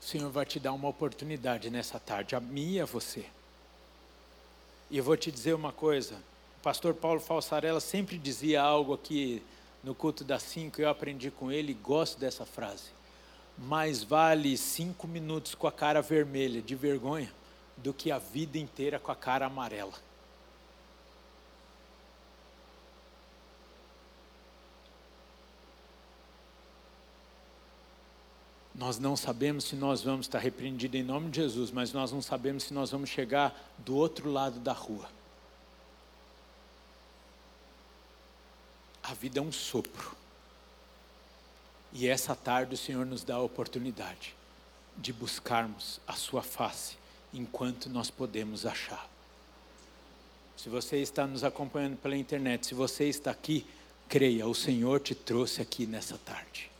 O 0.00 0.04
Senhor 0.04 0.30
vai 0.30 0.46
te 0.46 0.58
dar 0.58 0.72
uma 0.72 0.88
oportunidade 0.88 1.68
nessa 1.68 2.00
tarde, 2.00 2.34
a 2.34 2.40
mim 2.40 2.76
e 2.76 2.80
a 2.80 2.86
você. 2.86 3.26
E 4.90 4.96
eu 4.96 5.04
vou 5.04 5.16
te 5.16 5.30
dizer 5.30 5.52
uma 5.52 5.72
coisa: 5.72 6.31
pastor 6.62 6.94
Paulo 6.94 7.20
Falsarella 7.20 7.80
sempre 7.80 8.16
dizia 8.16 8.62
algo 8.62 8.94
aqui 8.94 9.42
no 9.82 9.94
culto 9.94 10.22
das 10.22 10.44
cinco, 10.44 10.80
eu 10.80 10.88
aprendi 10.88 11.30
com 11.30 11.50
ele 11.50 11.72
e 11.72 11.74
gosto 11.74 12.18
dessa 12.18 12.46
frase. 12.46 12.90
mais 13.58 14.02
vale 14.02 14.56
cinco 14.56 15.06
minutos 15.06 15.54
com 15.54 15.66
a 15.66 15.72
cara 15.72 16.00
vermelha 16.00 16.62
de 16.62 16.74
vergonha 16.74 17.30
do 17.76 17.92
que 17.92 18.10
a 18.10 18.18
vida 18.18 18.56
inteira 18.58 18.98
com 18.98 19.12
a 19.12 19.16
cara 19.16 19.46
amarela. 19.46 19.92
Nós 28.74 28.98
não 28.98 29.16
sabemos 29.16 29.64
se 29.64 29.76
nós 29.76 30.02
vamos 30.02 30.26
estar 30.26 30.38
repreendidos 30.38 30.98
em 30.98 31.04
nome 31.04 31.30
de 31.30 31.36
Jesus, 31.36 31.70
mas 31.70 31.92
nós 31.92 32.10
não 32.10 32.22
sabemos 32.22 32.64
se 32.64 32.74
nós 32.74 32.90
vamos 32.90 33.10
chegar 33.10 33.54
do 33.78 33.94
outro 33.94 34.30
lado 34.30 34.58
da 34.58 34.72
rua. 34.72 35.08
A 39.02 39.14
vida 39.14 39.38
é 39.38 39.42
um 39.42 39.52
sopro. 39.52 40.16
E 41.92 42.08
essa 42.08 42.34
tarde 42.34 42.74
o 42.74 42.78
Senhor 42.78 43.04
nos 43.04 43.24
dá 43.24 43.34
a 43.34 43.42
oportunidade 43.42 44.34
de 44.96 45.12
buscarmos 45.12 46.00
a 46.06 46.14
Sua 46.14 46.42
face 46.42 46.96
enquanto 47.32 47.88
nós 47.88 48.10
podemos 48.10 48.64
achar. 48.64 49.10
Se 50.56 50.68
você 50.68 50.98
está 50.98 51.26
nos 51.26 51.42
acompanhando 51.42 51.96
pela 51.96 52.16
internet, 52.16 52.66
se 52.66 52.74
você 52.74 53.08
está 53.08 53.30
aqui, 53.30 53.66
creia, 54.08 54.46
o 54.46 54.54
Senhor 54.54 55.00
te 55.00 55.14
trouxe 55.14 55.60
aqui 55.60 55.86
nessa 55.86 56.16
tarde. 56.18 56.70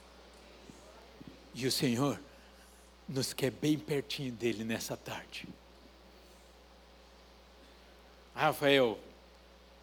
E 1.54 1.66
o 1.66 1.72
Senhor 1.72 2.20
nos 3.08 3.32
quer 3.32 3.50
bem 3.50 3.78
pertinho 3.78 4.32
dele 4.32 4.64
nessa 4.64 4.96
tarde. 4.96 5.48
Rafael, 8.34 8.98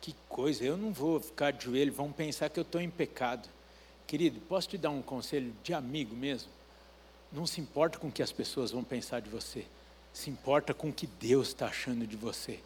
que 0.02 0.16
coisa, 0.28 0.64
eu 0.64 0.78
não 0.78 0.92
vou 0.92 1.20
ficar 1.20 1.52
de 1.52 1.66
joelho, 1.66 1.94
vão 1.94 2.12
pensar 2.12 2.50
que 2.50 2.60
eu 2.60 2.64
estou 2.64 2.82
em 2.82 2.90
pecado. 2.90 3.48
Querido, 4.08 4.40
posso 4.42 4.70
te 4.70 4.78
dar 4.78 4.90
um 4.90 5.02
conselho 5.02 5.54
de 5.64 5.74
amigo 5.74 6.16
mesmo? 6.16 6.50
Não 7.32 7.46
se 7.46 7.62
importa 7.62 8.00
com 8.00 8.08
o 8.08 8.12
que 8.12 8.24
as 8.24 8.32
pessoas 8.32 8.72
vão 8.72 8.84
pensar 8.84 9.20
de 9.20 9.30
você, 9.30 9.66
se 10.14 10.30
importa 10.30 10.74
com 10.74 10.90
o 10.90 10.94
que 10.94 11.06
Deus 11.06 11.50
está 11.50 11.68
achando 11.68 12.08
de 12.08 12.16
você. 12.16 12.60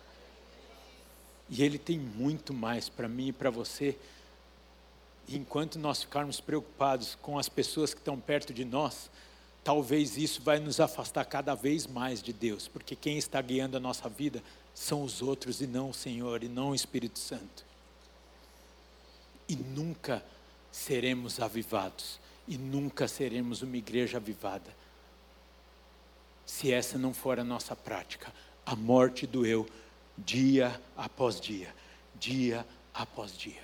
E 1.49 1.63
Ele 1.63 1.77
tem 1.77 1.99
muito 1.99 2.53
mais 2.53 2.87
para 2.87 3.07
mim 3.07 3.27
e 3.27 3.33
para 3.33 3.49
você 3.49 3.97
enquanto 5.27 5.79
nós 5.79 6.01
ficarmos 6.01 6.39
preocupados 6.41 7.15
com 7.21 7.37
as 7.37 7.47
pessoas 7.47 7.93
que 7.93 7.99
estão 7.99 8.19
perto 8.19 8.53
de 8.53 8.65
nós, 8.65 9.09
talvez 9.63 10.17
isso 10.17 10.41
vai 10.41 10.59
nos 10.59 10.79
afastar 10.79 11.25
cada 11.25 11.55
vez 11.55 11.87
mais 11.87 12.21
de 12.21 12.33
Deus, 12.33 12.67
porque 12.67 12.95
quem 12.95 13.17
está 13.17 13.41
guiando 13.41 13.77
a 13.77 13.79
nossa 13.79 14.09
vida 14.09 14.43
são 14.73 15.03
os 15.03 15.21
outros 15.21 15.61
e 15.61 15.67
não 15.67 15.89
o 15.89 15.93
Senhor 15.93 16.43
e 16.43 16.49
não 16.49 16.71
o 16.71 16.75
Espírito 16.75 17.19
Santo. 17.19 17.65
E 19.47 19.55
nunca 19.55 20.23
seremos 20.71 21.39
avivados, 21.39 22.19
e 22.47 22.57
nunca 22.57 23.07
seremos 23.07 23.61
uma 23.61 23.77
igreja 23.77 24.17
avivada, 24.17 24.75
se 26.45 26.71
essa 26.71 26.97
não 26.97 27.13
for 27.13 27.39
a 27.39 27.43
nossa 27.43 27.75
prática. 27.75 28.33
A 28.65 28.75
morte 28.75 29.25
doeu 29.25 29.67
dia 30.17 30.79
após 30.97 31.39
dia, 31.39 31.73
dia 32.19 32.65
após 32.93 33.37
dia. 33.37 33.63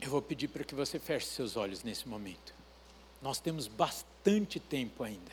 Eu 0.00 0.10
vou 0.10 0.22
pedir 0.22 0.48
para 0.48 0.62
que 0.62 0.74
você 0.74 0.98
feche 0.98 1.26
seus 1.26 1.56
olhos 1.56 1.82
nesse 1.82 2.08
momento. 2.08 2.57
Nós 3.20 3.40
temos 3.40 3.66
bastante 3.66 4.60
tempo 4.60 5.02
ainda. 5.02 5.32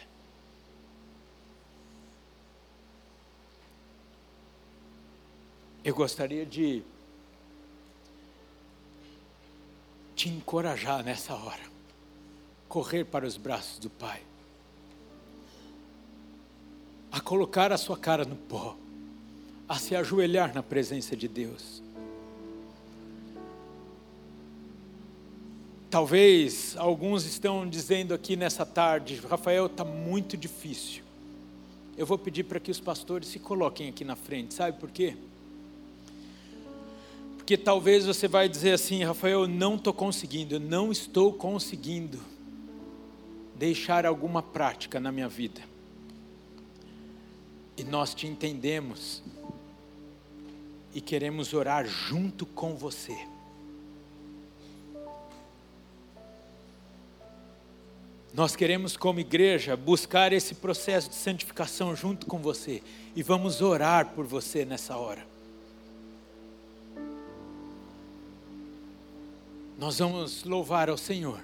Eu 5.83 5.93
gostaria 5.93 6.45
de 6.45 6.81
te 10.15 10.29
encorajar 10.29 11.03
nessa 11.03 11.35
hora, 11.35 11.61
correr 12.67 13.05
para 13.05 13.25
os 13.25 13.37
braços 13.37 13.77
do 13.77 13.89
Pai, 13.89 14.23
a 17.11 17.21
colocar 17.21 17.71
a 17.71 17.77
sua 17.77 17.97
cara 17.97 18.25
no 18.25 18.35
pó, 18.35 18.75
a 19.69 19.77
se 19.77 19.95
ajoelhar 19.95 20.55
na 20.55 20.63
presença 20.63 21.15
de 21.15 21.27
Deus 21.27 21.84
Talvez 25.95 26.75
alguns 26.75 27.23
estão 27.23 27.65
dizendo 27.65 28.13
aqui 28.13 28.35
nessa 28.35 28.65
tarde, 28.65 29.15
Rafael, 29.29 29.67
está 29.67 29.85
muito 29.85 30.35
difícil. 30.35 31.01
Eu 31.95 32.05
vou 32.05 32.17
pedir 32.17 32.43
para 32.43 32.59
que 32.59 32.69
os 32.69 32.81
pastores 32.81 33.29
se 33.29 33.39
coloquem 33.39 33.87
aqui 33.87 34.03
na 34.03 34.17
frente, 34.17 34.53
sabe 34.53 34.77
por 34.77 34.91
quê? 34.91 35.15
Porque 37.37 37.55
talvez 37.55 38.05
você 38.05 38.27
vai 38.27 38.49
dizer 38.49 38.73
assim, 38.73 39.05
Rafael, 39.05 39.43
eu 39.43 39.47
não 39.47 39.75
estou 39.75 39.93
conseguindo, 39.93 40.55
eu 40.55 40.59
não 40.59 40.91
estou 40.91 41.31
conseguindo 41.31 42.19
deixar 43.55 44.05
alguma 44.05 44.43
prática 44.43 44.99
na 44.99 45.13
minha 45.13 45.29
vida. 45.29 45.61
E 47.77 47.85
nós 47.85 48.13
te 48.13 48.27
entendemos 48.27 49.23
e 50.93 50.99
queremos 50.99 51.53
orar 51.53 51.87
junto 51.87 52.45
com 52.45 52.75
você. 52.75 53.15
Nós 58.35 58.53
queremos, 58.53 58.97
como 58.97 59.21
igreja, 59.21 59.77
buscar 59.77 60.33
esse 60.33 60.55
processo 60.55 61.07
de 61.07 61.15
santificação 61.15 61.95
junto 61.95 62.25
com 62.25 62.37
você 62.37 62.83
e 63.15 63.23
vamos 63.23 63.61
orar 63.61 64.13
por 64.13 64.25
você 64.25 64.65
nessa 64.65 64.97
hora. 64.97 65.25
Nós 69.79 69.99
vamos 69.99 70.43
louvar 70.43 70.89
ao 70.89 70.97
Senhor. 70.97 71.39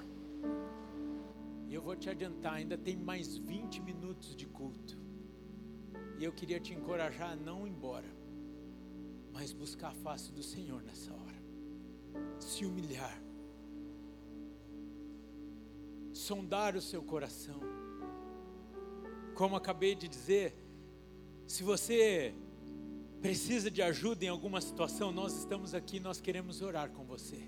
E 1.70 1.74
eu 1.74 1.82
vou 1.82 1.96
te 1.96 2.10
adiantar, 2.10 2.56
ainda 2.56 2.78
tem 2.78 2.98
mais 2.98 3.38
20 3.38 3.80
minutos 3.80 4.36
de 4.36 4.46
culto. 4.46 4.98
E 6.20 6.26
eu 6.26 6.34
queria 6.34 6.60
te 6.60 6.74
encorajar 6.74 7.32
a 7.32 7.36
não 7.38 7.66
ir 7.66 7.70
embora, 7.70 8.10
mas 9.32 9.54
buscar 9.54 9.92
a 9.92 9.96
face 9.96 10.30
do 10.34 10.44
Senhor 10.44 10.84
nessa 10.84 11.14
hora. 11.14 11.42
Se 12.38 12.66
humilhar 12.66 13.18
sondar 16.14 16.76
o 16.76 16.82
seu 16.82 17.02
coração. 17.02 17.60
Como 19.36 19.56
acabei 19.56 19.96
de 19.96 20.08
dizer, 20.08 20.56
se 21.48 21.64
você 21.64 22.34
precisa 23.22 23.70
de 23.70 23.82
ajuda 23.82 24.26
em 24.26 24.30
alguma 24.30 24.60
situação, 24.62 25.12
nós 25.12 25.34
estamos 25.38 25.74
aqui, 25.74 26.00
nós 26.00 26.20
queremos 26.20 26.62
orar 26.62 26.90
com 26.90 27.04
você. 27.04 27.40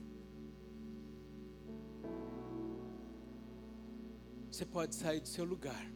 Você 4.51 4.65
pode 4.65 4.93
sair 4.93 5.19
do 5.19 5.27
seu 5.27 5.43
lugar 5.43 5.91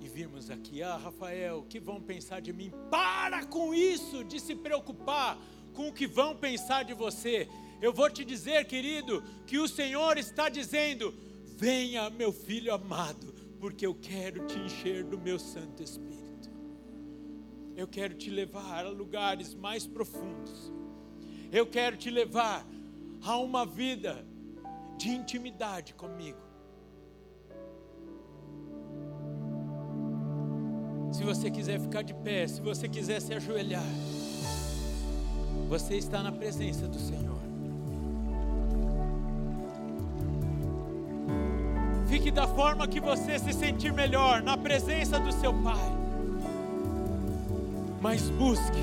e 0.00 0.08
virmos 0.08 0.50
aqui, 0.50 0.82
ah, 0.82 0.96
Rafael, 0.96 1.60
o 1.60 1.64
que 1.64 1.80
vão 1.80 2.00
pensar 2.00 2.40
de 2.40 2.52
mim? 2.52 2.70
Para 2.90 3.46
com 3.46 3.74
isso 3.74 4.22
de 4.22 4.38
se 4.38 4.54
preocupar 4.54 5.38
com 5.72 5.88
o 5.88 5.92
que 5.92 6.06
vão 6.06 6.36
pensar 6.36 6.84
de 6.84 6.94
você. 6.94 7.48
Eu 7.80 7.92
vou 7.92 8.08
te 8.10 8.24
dizer, 8.24 8.64
querido, 8.66 9.22
que 9.46 9.58
o 9.58 9.68
Senhor 9.68 10.16
está 10.18 10.48
dizendo: 10.48 11.14
Venha, 11.56 12.10
meu 12.10 12.32
filho 12.32 12.72
amado, 12.72 13.34
porque 13.58 13.86
eu 13.86 13.94
quero 13.94 14.46
te 14.46 14.58
encher 14.58 15.04
do 15.04 15.18
meu 15.18 15.38
Santo 15.38 15.82
Espírito. 15.82 16.50
Eu 17.76 17.86
quero 17.86 18.14
te 18.14 18.30
levar 18.30 18.86
a 18.86 18.90
lugares 18.90 19.54
mais 19.54 19.86
profundos. 19.86 20.72
Eu 21.52 21.66
quero 21.66 21.96
te 21.96 22.10
levar 22.10 22.66
a 23.22 23.36
uma 23.36 23.66
vida 23.66 24.26
de 24.96 25.10
intimidade 25.10 25.94
comigo. 25.94 26.38
Se 31.12 31.22
você 31.24 31.50
quiser 31.50 31.80
ficar 31.80 32.02
de 32.02 32.14
pé, 32.14 32.46
se 32.46 32.60
você 32.60 32.88
quiser 32.88 33.20
se 33.20 33.32
ajoelhar, 33.32 33.84
você 35.68 35.96
está 35.96 36.22
na 36.22 36.32
presença 36.32 36.86
do 36.86 36.98
Senhor. 36.98 37.35
Da 42.36 42.46
forma 42.46 42.86
que 42.86 43.00
você 43.00 43.38
se 43.38 43.50
sentir 43.50 43.94
melhor, 43.94 44.42
na 44.42 44.58
presença 44.58 45.18
do 45.18 45.32
seu 45.32 45.54
Pai. 45.54 45.90
Mas 47.98 48.28
busque, 48.28 48.82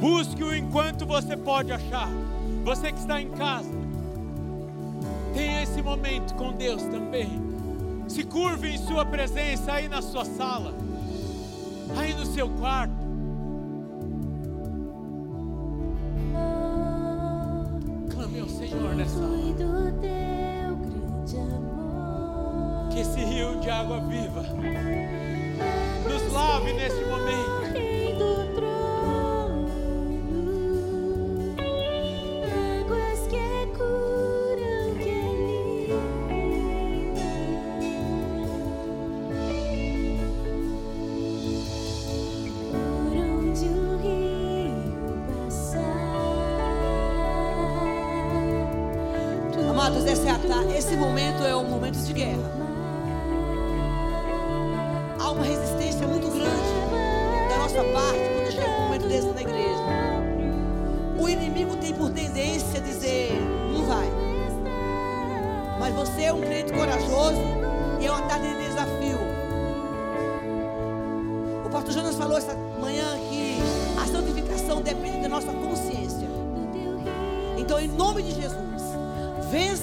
busque-o 0.00 0.54
enquanto 0.54 1.04
você 1.04 1.36
pode 1.36 1.72
achar. 1.72 2.08
Você 2.64 2.92
que 2.92 3.00
está 3.00 3.20
em 3.20 3.28
casa, 3.30 3.76
tenha 5.34 5.64
esse 5.64 5.82
momento 5.82 6.32
com 6.34 6.52
Deus 6.52 6.80
também. 6.84 7.28
Se 8.06 8.22
curve 8.22 8.68
em 8.68 8.78
Sua 8.78 9.04
presença 9.04 9.72
aí 9.72 9.88
na 9.88 10.00
sua 10.00 10.24
sala, 10.24 10.72
aí 11.96 12.14
no 12.14 12.24
seu 12.24 12.48
quarto. 12.50 12.97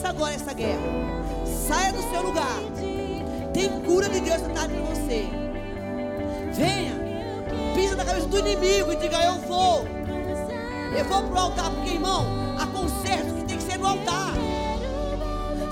Agora 0.09 0.33
essa 0.33 0.53
guerra. 0.53 0.81
Saia 1.45 1.91
do 1.91 2.01
seu 2.09 2.21
lugar. 2.21 2.59
Tem 3.53 3.69
cura 3.81 4.09
de 4.09 4.19
Deus 4.19 4.41
tarde 4.53 4.75
em 4.75 4.83
você. 4.83 5.27
Venha, 6.53 6.93
pisa 7.73 7.95
na 7.95 8.05
cabeça 8.05 8.27
do 8.27 8.39
inimigo 8.39 8.91
e 8.91 8.95
diga: 8.97 9.23
Eu 9.23 9.39
vou. 9.41 9.85
Eu 10.97 11.05
vou 11.05 11.23
para 11.23 11.35
o 11.35 11.39
altar, 11.39 11.71
porque 11.71 11.91
irmão, 11.91 12.25
há 12.57 12.67
concerto 12.67 13.33
que 13.33 13.43
tem 13.45 13.57
que 13.57 13.63
ser 13.63 13.77
no 13.77 13.87
altar. 13.87 14.33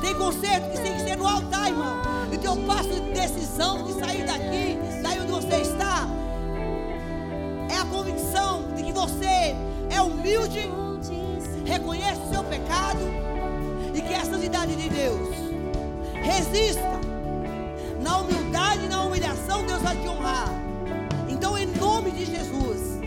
Tem 0.02 0.16
concerto 0.16 0.70
que 0.72 0.82
tem 0.82 0.94
que 0.96 1.02
ser 1.02 1.18
no 1.18 1.28
altar, 1.28 1.70
irmão. 1.70 2.02
E 2.32 2.38
teu 2.38 2.58
passo 2.66 2.90
de 2.90 3.14
decisão 3.14 3.84
de 3.84 3.94
sair 3.94 4.26
daqui, 4.26 4.78
daí 5.02 5.20
onde 5.22 5.32
você 5.32 5.62
está, 5.62 6.08
é 7.70 7.78
a 7.78 7.86
convicção 7.86 8.64
de 8.76 8.84
que 8.84 8.92
você 8.92 9.56
é 9.90 10.02
humilde, 10.02 10.70
reconhece 11.66 12.20
o 12.22 12.34
seu 12.34 12.44
pecado 12.44 13.33
e 13.94 14.02
que 14.02 14.14
é 14.14 14.20
a 14.20 14.26
santidade 14.26 14.76
de 14.76 14.90
Deus. 14.90 15.30
Resista. 16.22 17.00
Na 18.02 18.18
humildade 18.18 18.86
e 18.86 18.90
na 18.90 19.04
humilhação, 19.04 19.66
Deus 19.66 19.82
vai 19.82 19.96
te 19.96 20.08
honrar. 20.08 20.50
Então, 21.30 21.58
em 21.58 21.68
nome 21.68 22.12
de 22.12 22.26
Jesus. 22.26 23.00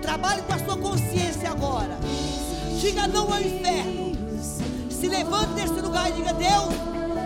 Trabalhe 0.00 0.42
com 0.42 0.54
a 0.54 0.58
sua 0.58 0.76
consciência 0.76 1.50
agora. 1.50 1.98
Diga 2.80 3.06
não 3.06 3.32
ao 3.32 3.40
inferno. 3.40 4.12
Se 4.90 5.06
levante 5.06 5.52
desse 5.54 5.80
lugar 5.80 6.10
e 6.10 6.14
diga: 6.14 6.32
Deus, 6.32 6.74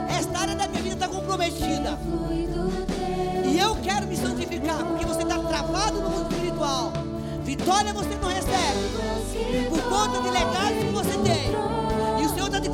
esta 0.08 0.38
área 0.38 0.54
da 0.54 0.68
minha 0.68 0.82
vida 0.82 0.94
está 0.94 1.08
comprometida. 1.08 1.98
E 3.44 3.58
eu 3.58 3.76
quero 3.76 4.06
me 4.06 4.16
santificar, 4.16 4.84
porque 4.84 5.06
você 5.06 5.22
está 5.22 5.38
travado 5.38 6.00
no 6.00 6.10
mundo 6.10 6.32
espiritual. 6.32 6.92
Vitória 7.42 7.92
você 7.92 8.16
não 8.20 8.28
recebe 8.28 9.68
por 9.68 9.82
conta 9.82 10.20
de 10.20 10.30
legados 10.30 10.78
que 10.78 10.92
você 10.92 11.18
tem. 11.18 11.83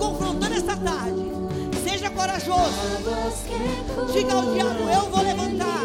Confrontando 0.00 0.54
esta 0.54 0.74
tarde. 0.76 1.30
Seja 1.84 2.10
corajoso. 2.10 2.72
Diga 4.12 4.32
ao 4.32 4.52
diabo: 4.52 4.88
Eu 4.88 5.10
vou 5.10 5.22
levantar, 5.22 5.82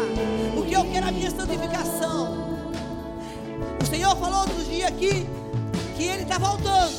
porque 0.54 0.74
eu 0.74 0.84
quero 0.90 1.08
a 1.08 1.12
minha 1.12 1.30
santificação. 1.30 2.46
O 3.80 3.86
Senhor 3.86 4.16
falou 4.16 4.40
outro 4.40 4.64
dia 4.64 4.88
aqui 4.88 5.28
que 5.96 6.04
Ele 6.04 6.22
está 6.22 6.38
voltando. 6.38 6.92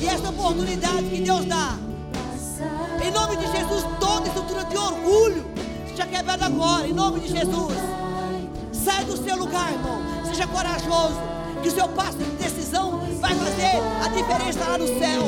E 0.00 0.06
essa 0.06 0.30
oportunidade 0.30 1.02
que 1.02 1.20
Deus 1.20 1.44
dá. 1.44 1.76
Em 3.04 3.10
nome 3.10 3.36
de 3.36 3.46
Jesus, 3.50 3.84
toda 3.98 4.28
estrutura 4.28 4.64
de 4.64 4.76
orgulho 4.76 5.44
seja 5.88 6.06
quebrada 6.06 6.46
agora. 6.46 6.86
Em 6.86 6.92
nome 6.92 7.20
de 7.20 7.28
Jesus. 7.28 7.74
Sai 8.72 9.04
do 9.04 9.16
seu 9.16 9.36
lugar, 9.36 9.72
irmão. 9.72 10.00
Seja 10.24 10.46
corajoso. 10.46 11.18
Que 11.62 11.68
o 11.68 11.72
seu 11.72 11.88
passo 11.88 12.16
decisão 12.70 13.00
vai 13.20 13.34
fazer 13.34 13.82
a 14.04 14.08
diferença 14.08 14.60
lá 14.64 14.78
no 14.78 14.86
céu. 14.86 15.22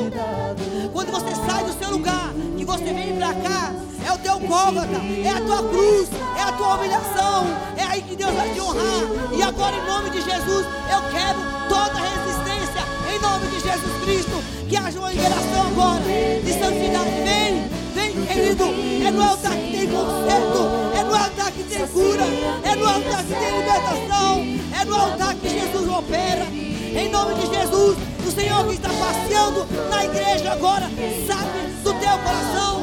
Quando 0.93 1.11
você 1.11 1.34
sai 1.34 1.64
do 1.64 1.72
seu 1.72 1.90
lugar, 1.90 2.32
que 2.57 2.64
você 2.64 2.84
vem 2.84 3.16
para 3.16 3.34
cá, 3.34 3.72
é 4.07 4.12
o 4.12 4.18
teu 4.18 4.38
cóvata, 4.40 5.01
é 5.24 5.28
a 5.28 5.40
tua 5.40 5.68
cruz, 5.68 6.09
é 6.36 6.43
a 6.43 6.53
tua 6.53 6.74
humilhação, 6.76 7.47
é 7.76 7.82
aí 7.82 8.03
que 8.03 8.14
Deus 8.14 8.32
vai 8.32 8.49
te 8.51 8.61
honrar. 8.61 9.34
E 9.36 9.43
agora, 9.43 9.76
em 9.76 9.86
nome 9.86 10.11
de 10.11 10.22
Jesus, 10.22 10.66
eu 10.90 11.03
quero 11.11 11.38
toda 11.68 11.99
resistência, 11.99 12.82
em 13.12 13.18
nome 13.18 13.47
de 13.49 13.61
Jesus 13.61 14.03
Cristo, 14.05 14.43
que 14.68 14.76
haja 14.76 14.99
uma 14.99 15.11
liberação 15.11 15.66
agora 15.66 16.03
de 16.45 16.53
santidade. 16.53 17.11
Vem, 17.24 17.68
vem, 17.93 18.12
querido, 18.26 18.64
é 19.07 19.11
no 19.11 19.22
altar 19.22 19.53
que 19.53 19.70
tem 19.70 19.86
conserto, 19.88 20.70
é 20.95 21.03
no 21.05 21.14
altar 21.14 21.53
que 21.53 21.62
tem 21.64 21.86
cura, 21.86 22.24
é 22.64 22.76
no 22.76 22.86
altar 22.86 23.24
que 23.24 23.34
tem 23.34 23.59
libertação, 23.59 24.47
é 24.80 24.84
no 24.84 24.97
altar 24.97 25.34
que 25.34 25.49
Jesus 25.49 25.88
opera. 25.88 26.47
Em 26.95 27.09
nome 27.11 27.34
de 27.34 27.47
Jesus, 27.47 27.97
o 28.26 28.30
Senhor 28.30 28.64
que 28.66 28.74
está 28.74 28.88
passeando 28.88 29.66
na 29.88 30.05
igreja 30.05 30.53
agora, 30.53 30.90
sabe 31.26 31.72
do 31.82 31.93
teu 31.95 32.18
coração. 32.18 32.82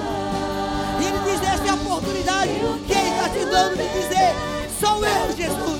E 0.99 1.05
Ele 1.05 1.19
diz: 1.25 1.47
essa 1.47 1.65
é 1.65 1.69
a 1.69 1.73
oportunidade 1.75 2.51
que 2.87 2.93
Ele 2.93 3.09
está 3.09 3.29
te 3.29 3.45
dando 3.45 3.77
de 3.77 3.87
dizer: 3.89 4.35
sou 4.79 5.05
eu, 5.05 5.35
Jesus. 5.35 5.79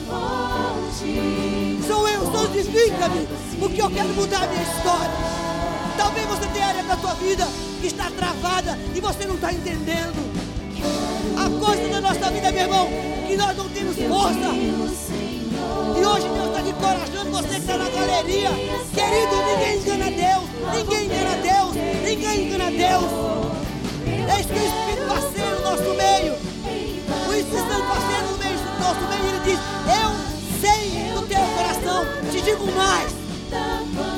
Sou 1.88 2.07
eu, 2.07 2.32
santifica-me, 2.32 3.27
porque 3.59 3.82
eu 3.82 3.89
quero 3.89 4.09
mudar 4.09 4.43
a 4.43 4.47
minha 4.47 4.63
história. 4.63 5.59
Talvez 5.99 6.25
você 6.27 6.47
tenha 6.53 6.65
área 6.65 6.83
da 6.83 6.95
tua 6.95 7.13
vida 7.15 7.45
que 7.81 7.87
está 7.87 8.09
travada 8.09 8.79
e 8.95 9.01
você 9.01 9.25
não 9.25 9.35
está 9.35 9.51
entendendo. 9.51 10.15
A 11.35 11.49
coisa 11.59 11.89
da 11.89 11.99
nossa 11.99 12.31
vida, 12.31 12.53
meu 12.53 12.61
irmão, 12.61 12.87
que 13.27 13.35
nós 13.35 13.57
não 13.57 13.67
temos 13.67 13.97
força. 13.97 14.49
E 15.99 16.05
hoje 16.05 16.29
Deus 16.29 16.47
está 16.47 16.61
encorajando 16.61 17.31
você 17.31 17.47
que 17.49 17.55
está 17.55 17.77
na 17.77 17.89
galeria. 17.89 18.49
Querido, 18.95 19.35
ninguém 19.45 19.77
engana 19.77 20.05
Deus. 20.09 20.49
Ninguém 20.73 21.05
engana 21.05 21.35
Deus. 21.35 21.75
Ninguém 22.07 22.47
engana 22.47 22.71
Deus. 22.71 23.11
Eis 24.37 24.45
que 24.45 24.53
o 24.53 24.67
Espírito 24.67 25.05
passeia 25.05 25.55
no 25.55 25.61
nosso 25.63 25.93
meio. 25.95 26.33
O 27.27 27.33
Espírito 27.33 27.67
Santo 27.67 27.87
passeia 27.89 28.21
no 28.21 28.37
meio 28.37 28.57
do 28.57 28.79
nosso 28.79 29.03
meio. 29.09 29.25
Ele 29.27 29.39
diz: 29.43 29.59
Eu 29.99 30.09
sei 30.61 31.11
do 31.13 31.27
teu 31.27 31.41
coração. 31.57 32.05
Te 32.31 32.41
digo 32.41 32.71
mais. 32.71 34.09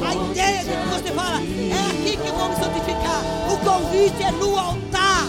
A 0.00 0.14
ideia 0.14 0.64
de 0.64 0.70
que 0.70 0.88
você 0.88 1.12
fala, 1.12 1.40
é 1.40 1.90
aqui 1.90 2.16
que 2.16 2.30
vou 2.30 2.48
me 2.48 2.56
santificar. 2.56 3.22
O 3.52 3.58
convite 3.58 4.22
é 4.22 4.30
no 4.32 4.56
altar. 4.56 5.26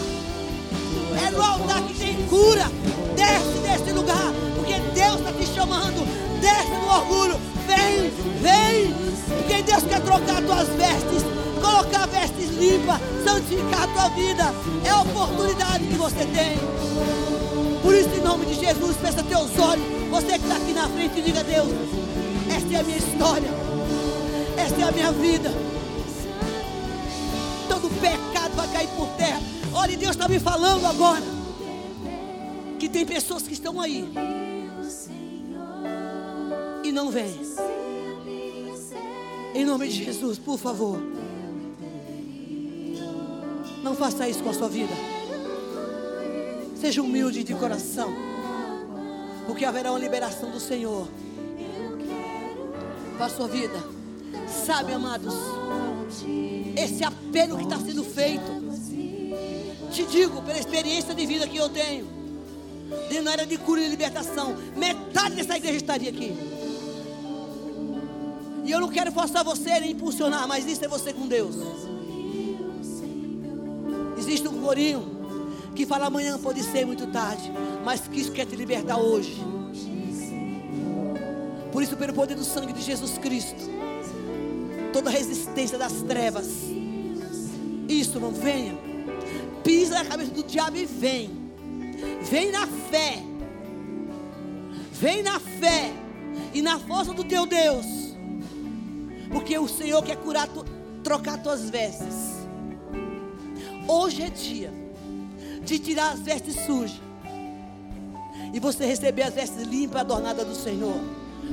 É 1.25 1.31
no 1.31 1.41
altar 1.41 1.81
que 1.83 1.93
tem 1.95 2.15
cura. 2.27 2.71
Desce 3.15 3.59
desse 3.59 3.91
lugar, 3.91 4.31
porque 4.55 4.79
Deus 4.93 5.15
está 5.15 5.31
te 5.31 5.45
chamando. 5.47 6.05
Desce 6.39 6.71
no 6.71 6.87
orgulho. 6.87 7.39
Vem, 7.67 8.11
vem. 8.41 8.93
Porque 9.27 9.63
Deus 9.63 9.83
quer 9.83 10.01
trocar 10.01 10.41
tuas 10.41 10.67
vestes, 10.69 11.23
colocar 11.61 12.07
vestes 12.07 12.49
limpas, 12.57 12.99
santificar 13.23 13.83
a 13.83 13.87
tua 13.87 14.09
vida. 14.09 14.53
É 14.85 14.89
a 14.89 15.01
oportunidade 15.01 15.85
que 15.85 15.95
você 15.95 16.25
tem. 16.25 16.57
Por 17.81 17.93
isso, 17.95 18.09
em 18.09 18.21
nome 18.21 18.45
de 18.45 18.53
Jesus, 18.53 18.97
fecha 18.97 19.23
teus 19.23 19.57
olhos. 19.57 19.85
Você 20.11 20.39
que 20.39 20.45
está 20.45 20.55
aqui 20.55 20.73
na 20.73 20.87
frente, 20.89 21.21
diga 21.21 21.39
a 21.39 21.43
Deus: 21.43 21.69
esta 22.55 22.73
é 22.73 22.79
a 22.79 22.83
minha 22.83 22.97
história, 22.97 23.49
esta 24.69 24.81
é 24.81 24.83
a 24.83 24.91
minha 24.91 25.11
vida. 25.11 25.49
Todo 27.67 27.89
pecado 27.99 28.55
vai 28.55 28.71
cair 28.71 28.89
por 28.89 29.07
terra. 29.17 29.41
Olha, 29.73 29.97
Deus 29.97 30.11
está 30.11 30.27
me 30.27 30.39
falando 30.39 30.85
agora 30.85 31.23
que 32.77 32.87
tem 32.87 33.05
pessoas 33.05 33.43
que 33.43 33.53
estão 33.53 33.81
aí 33.81 34.07
e 36.83 36.91
não 36.91 37.09
vêm. 37.09 37.39
Em 39.55 39.65
nome 39.65 39.87
de 39.87 40.03
Jesus, 40.05 40.37
por 40.37 40.59
favor. 40.59 40.99
Não 43.83 43.95
faça 43.95 44.29
isso 44.29 44.43
com 44.43 44.51
a 44.51 44.53
sua 44.53 44.69
vida. 44.69 44.93
Seja 46.79 47.01
humilde 47.01 47.43
de 47.43 47.55
coração. 47.55 48.13
Porque 49.47 49.65
haverá 49.65 49.91
uma 49.91 49.99
liberação 49.99 50.51
do 50.51 50.59
Senhor 50.59 51.07
para 53.17 53.25
a 53.25 53.29
sua 53.29 53.47
vida. 53.47 53.98
Sabe, 54.65 54.93
amados, 54.93 55.33
esse 56.75 57.03
apelo 57.03 57.57
que 57.57 57.63
está 57.63 57.77
sendo 57.77 58.03
feito, 58.03 58.69
te 59.91 60.05
digo, 60.05 60.41
pela 60.41 60.57
experiência 60.57 61.13
de 61.13 61.25
vida 61.25 61.47
que 61.47 61.57
eu 61.57 61.69
tenho, 61.69 62.07
dentro 63.09 63.25
da 63.25 63.31
área 63.31 63.45
de 63.45 63.57
cura 63.57 63.81
e 63.81 63.87
libertação, 63.87 64.55
metade 64.75 65.35
dessa 65.35 65.57
igreja 65.57 65.77
estaria 65.77 66.09
aqui. 66.09 66.35
E 68.65 68.71
eu 68.71 68.79
não 68.79 68.89
quero 68.89 69.11
forçar 69.11 69.43
você 69.43 69.79
nem 69.79 69.91
impulsionar, 69.91 70.47
mas 70.47 70.65
isso 70.65 70.85
é 70.85 70.87
você 70.87 71.11
com 71.11 71.27
Deus. 71.27 71.55
Existe 74.17 74.47
um 74.47 74.61
corinho 74.61 75.17
que 75.75 75.85
fala 75.85 76.07
amanhã 76.07 76.37
pode 76.37 76.61
ser 76.61 76.85
muito 76.85 77.07
tarde, 77.07 77.51
mas 77.83 78.01
que 78.01 78.19
isso 78.19 78.31
quer 78.31 78.45
te 78.45 78.55
libertar 78.55 78.97
hoje. 78.97 79.35
Por 81.71 81.81
isso, 81.81 81.95
pelo 81.95 82.13
poder 82.13 82.35
do 82.35 82.43
sangue 82.43 82.73
de 82.73 82.81
Jesus 82.81 83.17
Cristo, 83.17 83.69
toda 84.91 85.09
resistência 85.09 85.77
das 85.77 86.01
trevas, 86.03 86.47
isso 87.87 88.19
não 88.19 88.31
venha, 88.31 88.77
pisa 89.63 89.95
na 89.95 90.05
cabeça 90.05 90.31
do 90.31 90.43
diabo 90.43 90.77
e 90.77 90.85
vem, 90.85 91.29
vem 92.21 92.51
na 92.51 92.67
fé, 92.67 93.23
vem 94.91 95.23
na 95.23 95.39
fé 95.39 95.91
e 96.53 96.61
na 96.61 96.79
força 96.79 97.13
do 97.13 97.23
teu 97.23 97.45
Deus, 97.45 97.85
porque 99.31 99.57
o 99.57 99.67
Senhor 99.67 100.03
quer 100.03 100.17
curar 100.17 100.47
tu, 100.47 100.65
trocar 101.03 101.41
tuas 101.41 101.69
vestes. 101.69 102.39
Hoje 103.87 104.21
é 104.21 104.29
dia 104.29 104.71
de 105.63 105.79
tirar 105.79 106.11
as 106.11 106.19
vestes 106.19 106.55
sujas 106.65 106.99
e 108.53 108.59
você 108.59 108.85
receber 108.85 109.23
as 109.23 109.33
vestes 109.33 109.63
limpas 109.63 109.97
e 109.97 109.99
adornadas 110.01 110.47
do 110.47 110.55
Senhor. 110.55 110.99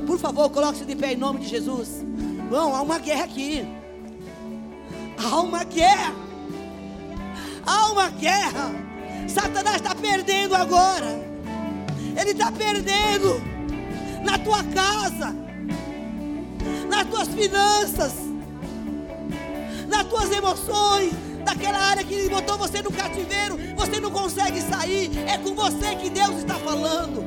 Por 0.07 0.19
favor, 0.19 0.51
coloque-se 0.51 0.85
de 0.85 0.95
pé 0.95 1.13
em 1.13 1.17
nome 1.17 1.41
de 1.41 1.49
Jesus. 1.49 2.05
Não, 2.51 2.75
há 2.75 2.83
uma 2.83 2.99
guerra 2.99 3.25
aqui. 3.25 3.67
Há 5.19 5.41
uma 5.41 5.65
guerra. 5.65 6.15
Há 7.65 7.93
uma 7.93 8.09
guerra. 8.11 8.71
Satanás 9.29 9.77
está 9.77 9.95
perdendo 9.95 10.55
agora. 10.55 11.21
Ele 12.19 12.31
está 12.31 12.51
perdendo 12.51 13.41
na 14.25 14.39
tua 14.39 14.63
casa, 14.65 15.35
nas 16.89 17.05
tuas 17.09 17.29
finanças, 17.29 18.15
nas 19.89 20.05
tuas 20.05 20.31
emoções, 20.33 21.13
daquela 21.45 21.79
área 21.79 22.03
que 22.03 22.29
botou 22.29 22.57
você 22.59 22.83
no 22.83 22.91
cativeiro, 22.91 23.57
você 23.77 24.01
não 24.01 24.11
consegue 24.11 24.61
sair. 24.63 25.11
É 25.29 25.39
com 25.39 25.55
você 25.55 25.95
que 25.97 26.11
Deus 26.11 26.39
está 26.39 26.55
falando. 26.55 27.25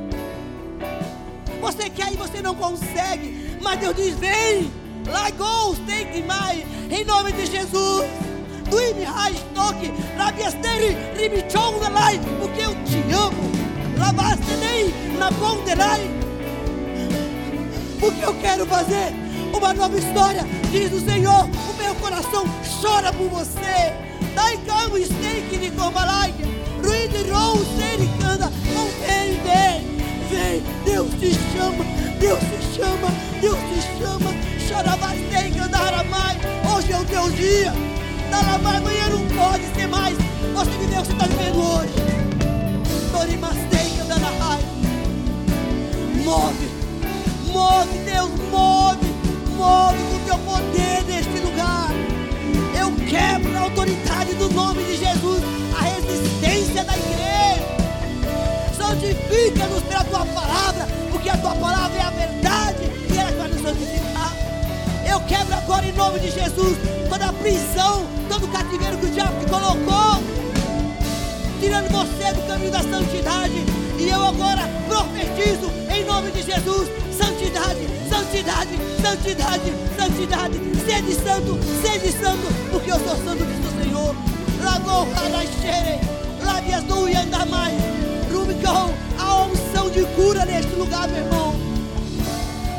Você 1.62 1.90
quer 1.90 2.12
e 2.14 2.16
você 2.16 2.42
não 2.42 2.56
consegue, 2.56 3.58
mas 3.62 3.80
Deus 3.80 3.96
diz: 3.96 4.16
vem, 4.16 4.72
lá 5.12 5.30
goes, 5.32 5.80
take 5.88 6.24
my, 6.24 6.66
em 6.90 7.04
nome 7.04 7.32
de 7.34 7.46
Jesus. 7.46 8.06
Duime 8.70 9.06
toque, 9.56 9.92
rabiasteri, 10.16 10.96
rimichon 11.18 11.80
lai, 11.92 12.20
porque 12.40 12.62
eu 12.62 12.76
te 12.86 13.02
amo. 13.12 13.50
Lavastenei, 13.98 14.94
na 15.18 15.32
ponderai, 15.32 16.10
porque 18.00 18.24
eu 18.24 18.34
quero 18.36 18.66
fazer 18.66 19.14
uma 19.54 19.74
nova 19.74 19.98
história, 19.98 20.46
diz 20.72 20.94
o 20.94 21.00
Senhor. 21.00 21.50
O 21.70 21.74
meu 21.82 21.96
coração 21.96 22.46
chora 22.82 23.12
por 23.12 23.30
você. 23.30 23.94
Dai 24.36 24.58
camo 24.66 24.98
steak 24.98 25.58
de 25.58 25.72
comalaia. 25.72 26.34
Ruído 26.84 27.34
rou 27.34 27.58
canda. 28.22 28.52
Não 28.74 28.88
vem, 29.02 29.34
vem, 29.44 29.82
vem. 30.30 30.64
Deus 30.86 31.10
te 31.20 31.34
chama, 31.52 31.84
Deus 32.20 32.40
te 32.40 32.80
chama, 32.80 33.10
Deus 33.42 33.58
te 33.58 33.98
chama. 33.98 34.49
Choravastei 34.70 35.50
candaramai. 35.50 36.38
Hoje 36.72 36.92
é 36.92 37.00
o 37.00 37.06
teu 37.06 37.28
dia. 37.32 37.74
Dalamai, 38.30 38.78
amanhã 38.78 39.10
não 39.10 39.26
pode 39.36 39.66
ser 39.74 39.88
mais. 39.88 40.16
Você 40.54 40.70
viveu 40.78 41.00
o 41.00 41.02
que 41.02 41.08
você 41.08 41.12
está 41.12 41.26
vivendo 41.26 41.60
hoje. 41.60 41.94
Dorimastei 43.12 43.90
candarai. 43.98 44.60
Move, 46.24 46.70
move, 47.48 47.98
Deus, 48.06 48.30
move, 48.52 49.08
move 49.58 49.98
com 50.12 50.20
teu 50.26 50.38
poder 50.38 51.04
neste 51.06 51.40
lugar 51.40 51.79
agora 65.70 65.86
em 65.86 65.94
nome 65.94 66.20
de 66.20 66.32
Jesus 66.32 66.78
toda 67.08 67.28
a 67.28 67.34
prisão, 67.34 68.04
todo 68.28 68.46
o 68.46 68.48
cativeiro 68.48 68.98
que 68.98 69.06
o 69.06 69.12
diabo 69.12 69.40
te 69.40 69.52
colocou, 69.52 70.24
tirando 71.60 71.90
você 71.92 72.34
do 72.34 72.48
caminho 72.48 72.72
da 72.72 72.82
santidade. 72.82 73.54
E 74.00 74.10
eu 74.10 74.20
agora 74.26 74.68
profetizo 74.88 75.70
em 75.94 76.04
nome 76.06 76.32
de 76.32 76.42
Jesus: 76.42 76.90
santidade, 77.16 77.88
santidade, 78.10 78.80
santidade, 79.00 79.74
santidade. 79.96 80.60
Sede 80.90 81.14
santo, 81.14 81.60
sede 81.84 82.12
santo, 82.14 82.48
porque 82.72 82.92
eu 82.92 83.00
sou 83.00 83.16
santo, 83.18 83.46
diz 83.46 83.60
o 83.64 83.84
Senhor. 83.84 84.16
Haraxere, 84.66 86.00
Labias 86.44 86.84
do 86.86 87.08
Yandamai, 87.08 87.78
Rubicão, 88.34 88.92
a 89.20 89.44
unção 89.44 89.92
de 89.92 90.04
cura 90.16 90.46
neste 90.46 90.74
lugar, 90.74 91.08
meu 91.10 91.24
irmão. 91.24 91.56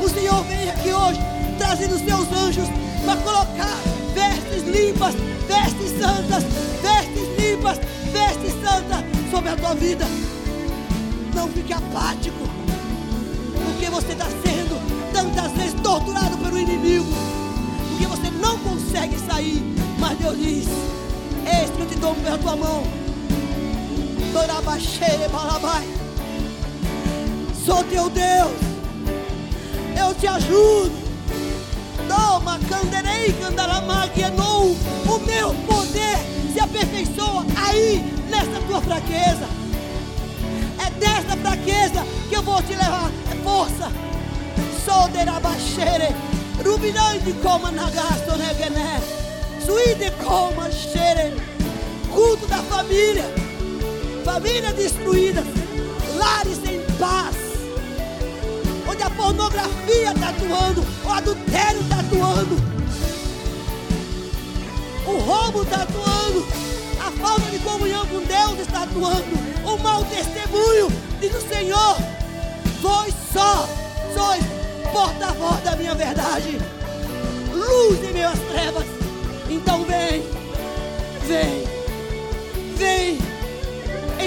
O 0.03 0.09
Senhor 0.09 0.43
vem 0.43 0.69
aqui 0.69 0.91
hoje, 0.91 1.19
trazendo 1.57 1.95
os 1.95 2.01
seus 2.01 2.31
anjos 2.33 2.80
para 3.05 3.15
colocar 3.21 3.77
vestes 4.13 4.63
limpas, 4.63 5.15
vestes 5.47 5.91
santas, 5.99 6.43
vestes 6.81 7.27
limpas, 7.39 7.79
vestes 8.11 8.53
santas 8.61 9.03
sobre 9.31 9.49
a 9.49 9.55
tua 9.55 9.73
vida. 9.75 10.05
Não 11.33 11.47
fique 11.49 11.73
apático. 11.73 12.37
Porque 13.63 13.89
você 13.89 14.11
está 14.11 14.25
sendo 14.25 15.11
tantas 15.13 15.51
vezes 15.53 15.73
torturado 15.81 16.37
pelo 16.37 16.57
inimigo. 16.57 17.05
Porque 17.89 18.07
você 18.07 18.29
não 18.31 18.57
consegue 18.59 19.17
sair. 19.19 19.61
Mas 19.99 20.17
Deus 20.17 20.37
diz: 20.37 20.67
Eis 21.45 21.69
que 21.71 21.81
eu 21.81 21.87
te 21.87 21.95
dou 21.95 22.15
pela 22.15 22.37
tua 22.37 22.55
mão. 22.55 22.83
Dorabaxere 24.33 25.27
balabai. 25.29 25.87
Sou 27.65 27.83
teu 27.85 28.09
Deus. 28.09 28.51
Eu 29.99 30.13
te 30.15 30.27
ajudo. 30.27 31.10
Toma, 32.11 32.59
canderei, 32.67 33.33
candaramaguenou. 33.33 34.75
O 35.05 35.19
meu 35.19 35.53
poder 35.67 36.17
se 36.53 36.59
aperfeiçoa 36.59 37.45
aí, 37.55 38.03
nessa 38.29 38.59
tua 38.67 38.81
fraqueza 38.81 39.61
desta 41.01 41.35
fraqueza 41.35 42.05
que 42.29 42.35
eu 42.35 42.43
vou 42.43 42.61
te 42.61 42.75
levar. 42.75 43.11
É 43.31 43.35
força. 43.43 43.91
Soderabaxere. 44.85 46.15
Rubinande 46.63 47.33
coma 47.41 47.71
nagasto 47.71 48.37
negené. 48.37 49.01
Suíde 49.65 50.11
coma 50.23 50.71
xere. 50.71 51.33
Culto 52.13 52.45
da 52.47 52.57
família. 52.57 53.25
Família 54.23 54.71
destruída. 54.73 55.43
Lares 56.17 56.57
sem 56.63 56.79
paz. 56.99 57.40
A 59.01 59.09
pornografia 59.09 60.11
está 60.13 60.29
atuando. 60.29 60.85
O 61.03 61.09
adultério 61.09 61.81
está 61.81 61.99
atuando. 61.99 62.55
O 65.05 65.17
roubo 65.17 65.63
está 65.63 65.83
atuando. 65.83 66.47
A 66.99 67.11
falta 67.11 67.49
de 67.49 67.59
comunhão 67.59 68.05
com 68.07 68.19
Deus 68.19 68.59
está 68.59 68.83
atuando 68.83 69.51
o 69.65 69.77
mau 69.77 70.03
testemunho, 70.05 70.87
diz 71.19 71.33
o 71.33 71.41
Senhor, 71.41 71.97
vós 72.81 73.13
só 73.33 73.67
sois 74.13 74.43
porta-voz 74.91 75.63
da 75.63 75.75
minha 75.75 75.95
verdade, 75.95 76.57
luz 77.53 78.03
em 78.03 78.13
minhas 78.13 78.39
trevas. 78.39 78.85
Então 79.49 79.83
vem, 79.85 80.23
vem, 81.27 81.63
vem, 82.75 83.17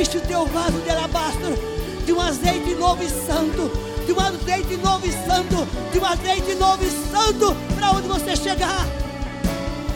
enche 0.01 0.19
o 0.19 0.21
teu 0.23 0.47
vaso 0.47 0.79
de 0.81 0.91
alabastro 0.91 1.55
de 2.05 2.13
um 2.13 2.21
azeite 2.21 2.75
novo 2.75 3.03
e 3.03 3.09
santo, 3.09 3.71
de 4.05 4.13
um 4.13 4.21
azeite 4.21 4.77
novo 4.77 5.07
e 5.07 5.13
santo, 5.13 5.67
de 5.93 5.99
um 5.99 6.05
azeite 6.05 6.55
novo 6.55 6.85
e 6.85 6.91
santo, 7.11 7.57
para 7.75 7.93
onde 7.93 8.09
você 8.09 8.37
chegar. 8.37 8.87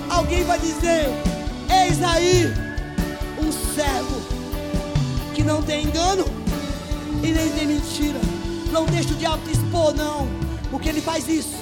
Alguém 0.08 0.44
vai 0.44 0.58
dizer: 0.58 1.08
Eis 1.70 2.02
aí 2.02 2.44
um 3.40 3.52
servo 3.74 4.20
que 5.34 5.42
não 5.42 5.62
tem 5.62 5.84
engano 5.84 6.24
e 7.22 7.30
nem 7.30 7.50
tem 7.50 7.66
mentira. 7.66 8.20
Não 8.72 8.84
deixe 8.86 9.12
o 9.12 9.16
diabo 9.16 9.42
te 9.44 9.52
expor, 9.52 9.94
não, 9.94 10.28
porque 10.70 10.88
ele 10.88 11.00
faz 11.00 11.28
isso. 11.28 11.56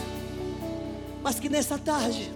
Mas 1.22 1.40
que 1.40 1.48
nessa 1.48 1.78
tarde, 1.78 2.32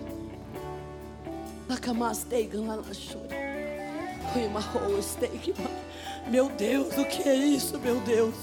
meu 6.28 6.48
Deus, 6.48 6.96
o 6.96 7.04
que 7.04 7.28
é 7.28 7.34
isso, 7.34 7.78
meu 7.78 7.96
Deus? 8.00 8.34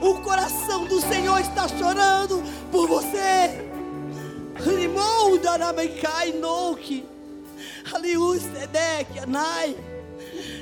O 0.00 0.14
coração 0.22 0.84
do 0.84 1.00
Senhor 1.00 1.38
está 1.40 1.68
chorando 1.68 2.42
por 2.70 2.86
você. 2.88 3.68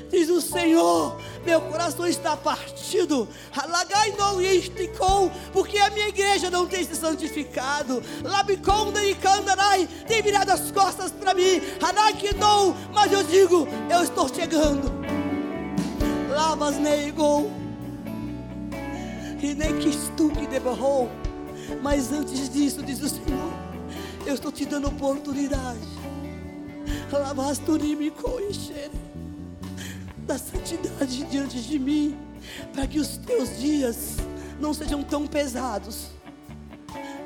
Diz 0.09 0.29
o 0.29 0.39
Senhor, 0.39 1.19
meu 1.47 1.61
coração 1.61 2.05
está 2.05 2.35
partido. 2.35 3.25
Alagai 3.55 4.13
não 4.17 4.41
esticou, 4.41 5.31
porque 5.53 5.77
a 5.77 5.89
minha 5.91 6.09
igreja 6.09 6.49
não 6.49 6.67
tem 6.67 6.83
se 6.83 6.93
santificado. 6.93 8.03
Labiconda 8.21 9.01
e 9.05 9.15
candarai 9.15 9.87
tem 10.05 10.21
virado 10.21 10.51
as 10.51 10.69
costas 10.71 11.09
para 11.09 11.33
mim. 11.33 11.61
Hanakinou, 11.81 12.75
mas 12.93 13.13
eu 13.13 13.23
digo, 13.23 13.65
eu 13.89 14.03
estou 14.03 14.27
chegando. 14.27 14.91
Lavas 16.29 16.75
negou. 16.77 17.49
E 19.41 19.53
nem 19.53 19.77
que 19.77 19.87
estuque 19.87 20.45
deborrou. 20.47 21.09
Mas 21.81 22.11
antes 22.11 22.49
disso, 22.49 22.83
diz 22.83 23.01
o 23.01 23.07
Senhor, 23.07 23.53
eu 24.25 24.33
estou 24.33 24.51
te 24.51 24.65
dando 24.65 24.89
oportunidade 24.89 25.97
da 30.27 30.37
santidade 30.37 31.23
diante 31.23 31.61
de 31.61 31.79
mim, 31.79 32.17
para 32.73 32.85
que 32.85 32.99
os 32.99 33.15
teus 33.17 33.57
dias 33.57 34.17
não 34.59 34.73
sejam 34.73 35.01
tão 35.01 35.25
pesados, 35.25 36.09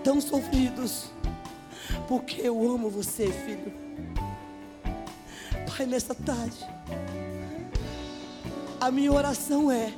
tão 0.04 0.22
sofridos, 0.22 1.06
porque 2.08 2.42
eu 2.42 2.62
amo 2.72 2.92
você, 2.92 3.32
filho. 3.32 3.74
Pai, 5.66 5.88
nessa 5.88 6.14
tarde, 6.14 6.64
a 8.80 8.92
minha 8.92 9.12
oração 9.12 9.72
é: 9.72 9.92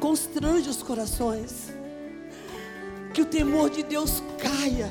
constrange 0.00 0.70
os 0.70 0.82
corações, 0.82 1.70
que 3.12 3.20
o 3.20 3.26
temor 3.26 3.68
de 3.68 3.82
Deus 3.82 4.22
caia, 4.38 4.90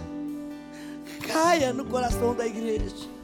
caia 1.27 1.73
no 1.73 1.85
coração 1.85 2.35
da 2.35 2.45
igreja, 2.45 3.14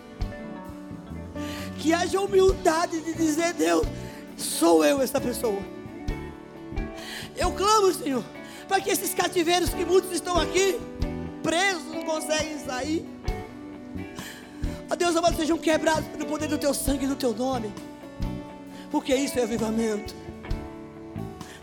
que 1.82 1.94
haja 1.94 2.22
humildade 2.22 3.02
de 3.02 3.14
dizer: 3.14 3.54
Deus, 3.54 3.86
sou 4.38 4.86
eu 4.86 5.02
essa 5.02 5.20
pessoa. 5.20 5.60
Eu 7.36 7.52
clamo, 7.52 7.92
Senhor, 7.92 8.24
para 8.68 8.80
que 8.80 8.92
esses 8.92 9.14
cativeiros 9.14 9.72
que 9.72 9.84
muitos 9.84 10.12
estão 10.12 10.38
aqui, 10.38 10.80
presos, 11.42 11.84
não 11.92 12.04
conseguem 12.04 12.60
sair. 12.60 13.06
Ó 14.90 14.96
Deus 14.96 15.16
amado, 15.16 15.36
sejam 15.36 15.58
quebrados 15.58 16.08
pelo 16.10 16.26
poder 16.28 16.48
do 16.48 16.58
teu 16.58 16.74
sangue 16.74 17.06
e 17.06 17.08
do 17.08 17.16
teu 17.16 17.34
nome. 17.34 17.74
Porque 18.92 19.16
isso 19.16 19.40
é 19.40 19.44
avivamento. 19.44 20.14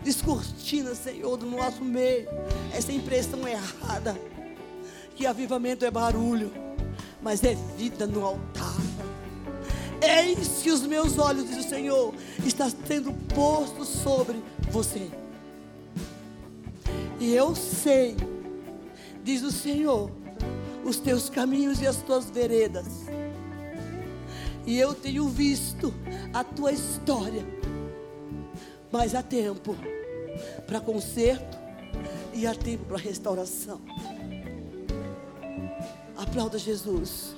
Descortina, 0.01 0.95
Senhor, 0.95 1.37
do 1.37 1.45
nosso 1.45 1.83
meio. 1.83 2.27
Essa 2.73 2.91
impressão 2.91 3.47
errada. 3.47 4.19
Que 5.15 5.27
avivamento 5.27 5.85
é 5.85 5.91
barulho. 5.91 6.51
Mas 7.21 7.43
é 7.43 7.55
vida 7.77 8.07
no 8.07 8.25
altar. 8.25 8.88
Eis 10.01 10.61
que 10.63 10.71
os 10.71 10.81
meus 10.83 11.17
olhos, 11.17 11.47
diz 11.47 11.65
o 11.65 11.69
Senhor, 11.69 12.13
está 12.45 12.69
sendo 12.69 13.11
posto 13.33 13.83
sobre 13.85 14.41
você. 14.71 15.09
E 17.19 17.33
eu 17.33 17.53
sei, 17.55 18.15
diz 19.23 19.43
o 19.43 19.51
Senhor, 19.51 20.09
os 20.85 20.97
teus 20.97 21.29
caminhos 21.29 21.81
e 21.81 21.87
as 21.87 21.97
tuas 21.97 22.29
veredas. 22.29 22.87
E 24.65 24.77
eu 24.77 24.93
tenho 24.93 25.27
visto 25.27 25.93
a 26.33 26.43
tua 26.43 26.71
história. 26.71 27.45
Mas 28.91 29.13
há 29.13 29.21
tempo 29.21 29.75
para 30.65 30.79
conserto 30.79 31.57
e 32.33 32.47
há 32.47 32.55
tempo 32.55 32.85
para 32.85 32.97
restauração. 32.97 33.81
Aplauda 36.15 36.57
Jesus. 36.57 37.35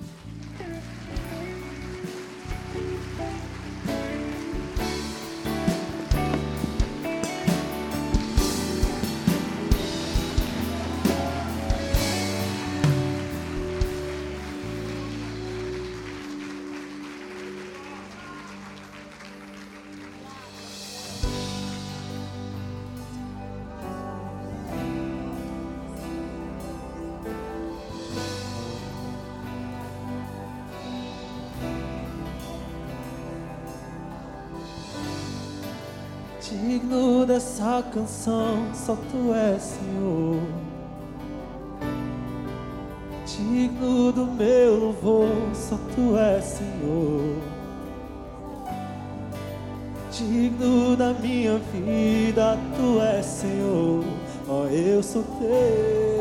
Dessa 37.71 37.83
canção, 37.83 38.67
só 38.73 38.97
tu 38.97 39.33
és, 39.33 39.61
Senhor. 39.61 40.41
Digno 43.25 44.11
do 44.11 44.25
meu 44.25 44.75
louvor, 44.77 45.29
só 45.53 45.77
tu 45.95 46.17
és, 46.17 46.43
Senhor. 46.43 47.37
Digno 50.11 50.97
da 50.97 51.13
minha 51.13 51.59
vida, 51.71 52.57
tu 52.75 53.01
és, 53.01 53.25
Senhor. 53.25 54.03
Ó, 54.49 54.65
eu 54.65 55.01
sou 55.01 55.23
teu. 55.39 56.11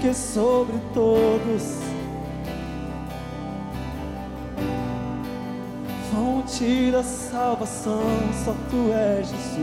Que 0.00 0.08
é 0.08 0.12
sobre 0.12 0.76
todos. 0.92 1.93
Fonte 6.54 6.92
da 6.92 7.02
salvação, 7.02 8.00
só 8.44 8.54
tu 8.70 8.92
és 8.92 9.28
Jesus. 9.28 9.56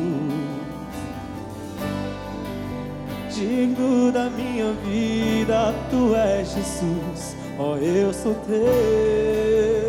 Digno 3.34 4.12
da 4.12 4.30
minha 4.30 4.74
vida, 4.74 5.74
tu 5.90 6.14
és 6.14 6.50
Jesus. 6.50 7.38
Ó, 7.58 7.78
eu 7.78 8.12
sou 8.14 8.36
teu. 8.46 9.81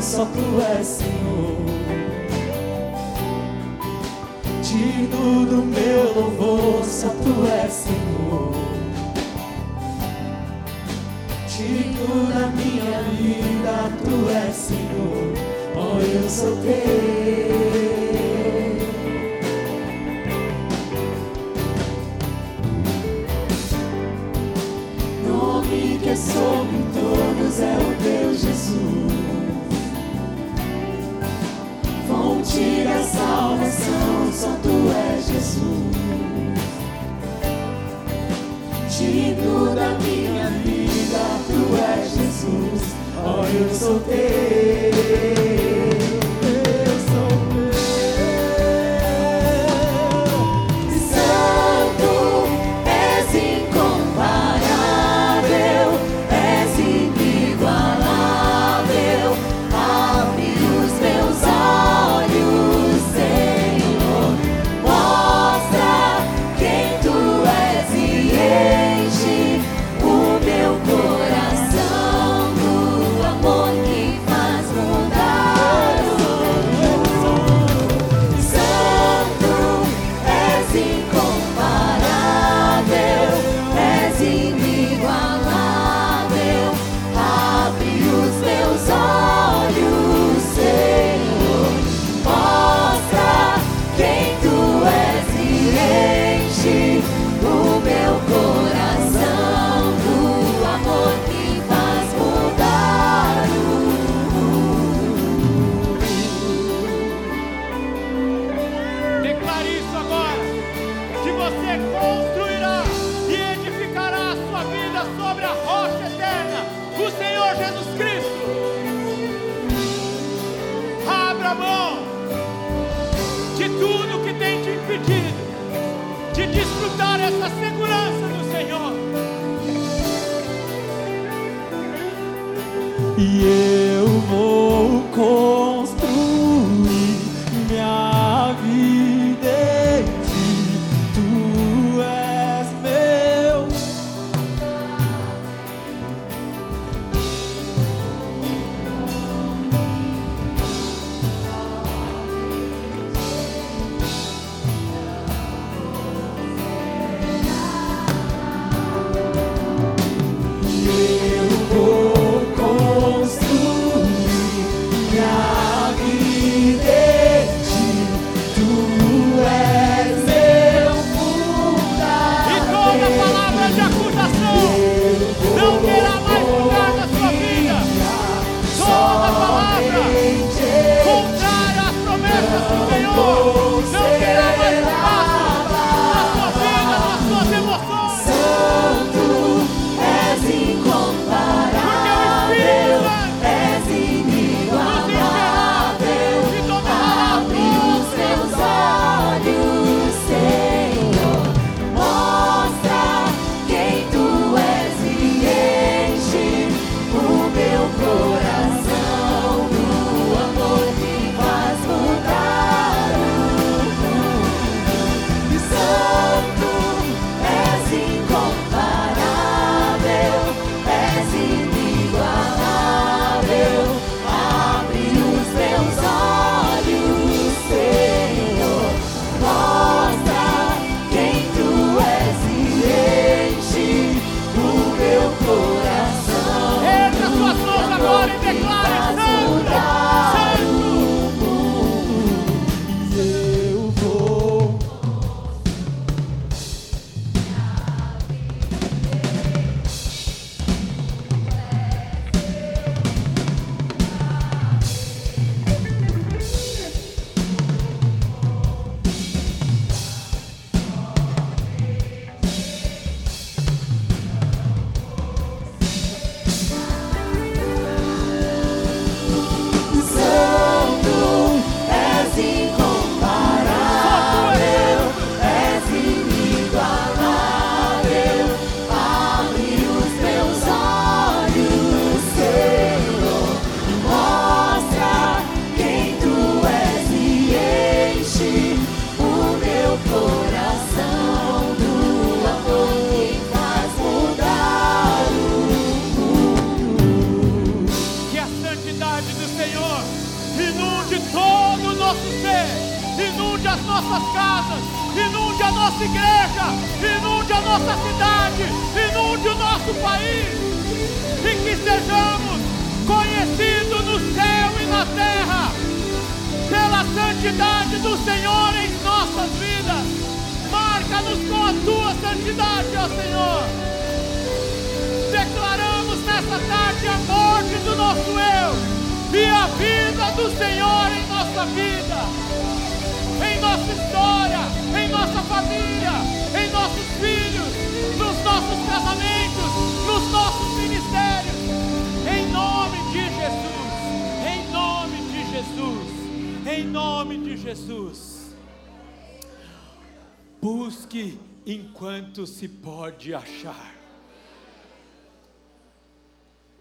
Só 0.00 0.24
tu 0.26 0.60
és 0.78 0.86
Senhor. 0.86 1.56
Digno 4.62 5.46
do 5.46 5.64
meu 5.64 6.14
louvor, 6.14 6.84
só 6.84 7.08
tu 7.08 7.39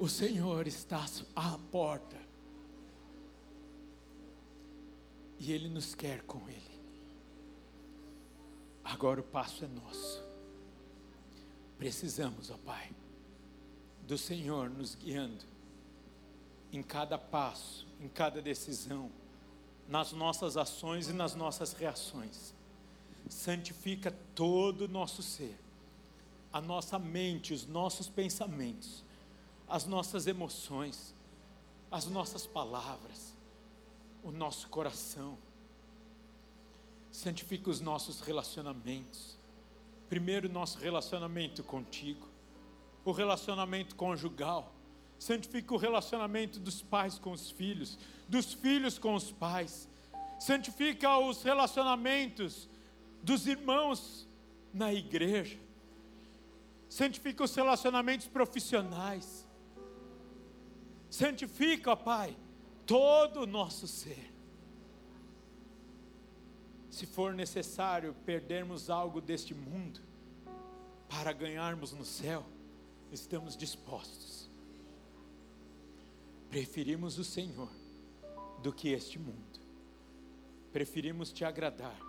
o 0.10 0.12
Senhor 0.12 0.66
está 0.66 1.06
à 1.36 1.60
porta. 1.72 2.18
E 5.38 5.52
Ele 5.52 5.70
nos 5.70 5.94
quer 5.94 6.24
com 6.24 6.50
Ele. 6.50 6.82
Agora 8.84 9.20
o 9.20 9.24
passo 9.24 9.66
é 9.66 9.68
nosso. 9.68 10.24
Precisamos, 11.78 12.50
ó 12.50 12.58
Pai, 12.58 12.90
do 14.08 14.18
Senhor 14.18 14.68
nos 14.68 14.96
guiando 14.96 15.46
em 16.74 16.82
cada 16.82 17.16
passo, 17.16 17.86
em 18.02 18.08
cada 18.08 18.42
decisão, 18.42 19.12
nas 19.88 20.12
nossas 20.12 20.58
ações 20.58 21.08
e 21.08 21.14
nas 21.14 21.36
nossas 21.36 21.74
reações. 21.74 22.56
Santifica 23.30 24.12
todo 24.34 24.86
o 24.86 24.88
nosso 24.88 25.22
ser, 25.22 25.56
a 26.52 26.60
nossa 26.60 26.98
mente, 26.98 27.54
os 27.54 27.68
nossos 27.68 28.10
pensamentos 28.10 29.08
as 29.70 29.86
nossas 29.86 30.28
emoções, 30.28 31.16
as 31.92 32.08
nossas 32.08 32.48
palavras, 32.48 33.36
o 34.24 34.32
nosso 34.32 34.68
coração. 34.70 35.38
Santifica 37.12 37.70
os 37.70 37.80
nossos 37.80 38.22
relacionamentos. 38.22 39.38
Primeiro, 40.10 40.50
nosso 40.50 40.80
relacionamento 40.80 41.64
contigo, 41.64 42.28
o 43.06 43.12
relacionamento 43.12 43.96
conjugal. 43.96 44.74
Santifica 45.20 45.74
o 45.74 45.78
relacionamento 45.78 46.60
dos 46.60 46.82
pais 46.82 47.20
com 47.20 47.32
os 47.32 47.52
filhos, 47.52 47.98
dos 48.28 48.54
filhos 48.54 48.98
com 48.98 49.14
os 49.14 49.32
pais. 49.32 49.88
Santifica 50.40 51.18
os 51.18 51.44
relacionamentos 51.44 52.70
dos 53.22 53.46
irmãos 53.46 54.28
na 54.74 54.94
igreja 54.94 55.60
santifica 56.90 57.44
os 57.44 57.56
relacionamentos 57.56 58.28
profissionais, 58.28 59.46
santifica, 61.10 61.96
Pai, 61.96 62.38
todo 62.86 63.42
o 63.42 63.46
nosso 63.46 63.88
ser. 63.88 64.32
Se 66.90 67.06
for 67.06 67.34
necessário 67.34 68.16
perdermos 68.26 68.90
algo 68.90 69.22
deste 69.22 69.54
mundo 69.54 70.02
para 71.08 71.32
ganharmos 71.32 71.94
no 71.94 72.06
céu, 72.06 72.46
estamos 73.12 73.56
dispostos. 73.56 74.50
Preferimos 76.50 77.18
o 77.18 77.24
Senhor 77.24 77.70
do 78.62 78.74
que 78.74 78.90
este 78.90 79.20
mundo. 79.20 79.60
Preferimos 80.72 81.32
te 81.32 81.46
agradar 81.46 82.00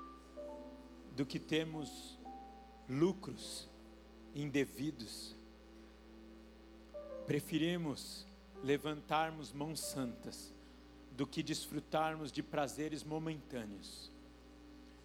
do 1.14 1.26
que 1.26 1.38
temos 1.38 2.18
lucros 2.88 3.68
indevidos. 4.34 5.36
Preferimos 7.26 8.26
levantarmos 8.62 9.52
mãos 9.52 9.80
santas 9.80 10.52
do 11.12 11.26
que 11.26 11.42
desfrutarmos 11.42 12.30
de 12.30 12.42
prazeres 12.42 13.02
momentâneos. 13.02 14.10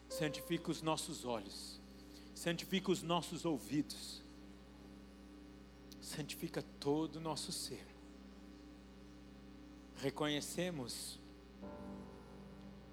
Santifica 0.08 0.72
os 0.72 0.82
nossos 0.82 1.26
olhos, 1.26 1.80
santifica 2.34 2.91
os 2.91 3.01
nossos 3.01 3.43
ouvidos, 3.45 4.22
santifica 6.01 6.64
todo 6.80 7.18
o 7.18 7.22
nosso 7.22 7.51
ser. 7.51 7.86
Reconhecemos 9.97 11.20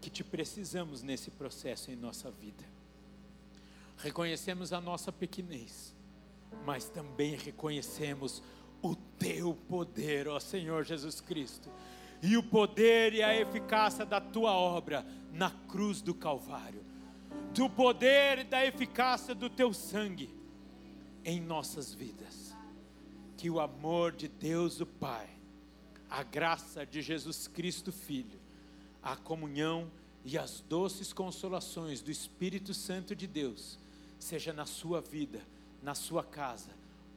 que 0.00 0.10
te 0.10 0.24
precisamos 0.24 1.02
nesse 1.02 1.30
processo 1.30 1.90
em 1.90 1.96
nossa 1.96 2.30
vida. 2.30 2.64
Reconhecemos 3.98 4.72
a 4.72 4.80
nossa 4.80 5.12
pequenez, 5.12 5.94
mas 6.64 6.88
também 6.88 7.36
reconhecemos 7.36 8.42
teu 9.22 9.54
poder, 9.68 10.26
ó 10.26 10.40
Senhor 10.40 10.84
Jesus 10.84 11.20
Cristo, 11.20 11.70
e 12.20 12.36
o 12.36 12.42
poder 12.42 13.14
e 13.14 13.22
a 13.22 13.34
eficácia 13.34 14.04
da 14.04 14.20
tua 14.20 14.52
obra 14.52 15.06
na 15.32 15.50
cruz 15.50 16.02
do 16.02 16.12
Calvário, 16.12 16.84
do 17.54 17.70
poder 17.70 18.40
e 18.40 18.44
da 18.44 18.66
eficácia 18.66 19.34
do 19.34 19.48
teu 19.48 19.72
sangue 19.72 20.28
em 21.24 21.40
nossas 21.40 21.94
vidas. 21.94 22.56
Que 23.36 23.48
o 23.48 23.60
amor 23.60 24.12
de 24.12 24.28
Deus 24.28 24.80
o 24.80 24.86
Pai, 24.86 25.28
a 26.10 26.22
graça 26.22 26.84
de 26.84 27.00
Jesus 27.00 27.46
Cristo 27.46 27.92
Filho, 27.92 28.40
a 29.02 29.16
comunhão 29.16 29.90
e 30.24 30.36
as 30.36 30.60
doces 30.60 31.12
consolações 31.12 32.00
do 32.02 32.10
Espírito 32.10 32.74
Santo 32.74 33.14
de 33.14 33.26
Deus, 33.26 33.78
seja 34.18 34.52
na 34.52 34.66
sua 34.66 35.00
vida, 35.00 35.40
na 35.82 35.94
sua 35.94 36.22
casa, 36.22 36.70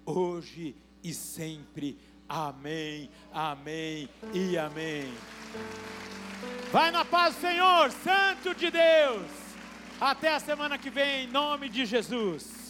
hoje 0.05 0.75
e 1.05 1.13
sempre. 1.13 1.97
Amém, 2.27 3.11
amém 3.31 4.09
e 4.33 4.57
amém. 4.57 5.13
Vai 6.71 6.89
na 6.89 7.05
paz 7.05 7.35
Senhor, 7.35 7.91
Santo 7.91 8.55
de 8.55 8.71
Deus. 8.71 9.27
Até 10.01 10.33
a 10.33 10.39
semana 10.39 10.79
que 10.79 10.89
vem, 10.89 11.25
em 11.25 11.27
nome 11.27 11.69
de 11.69 11.85
Jesus. 11.85 12.64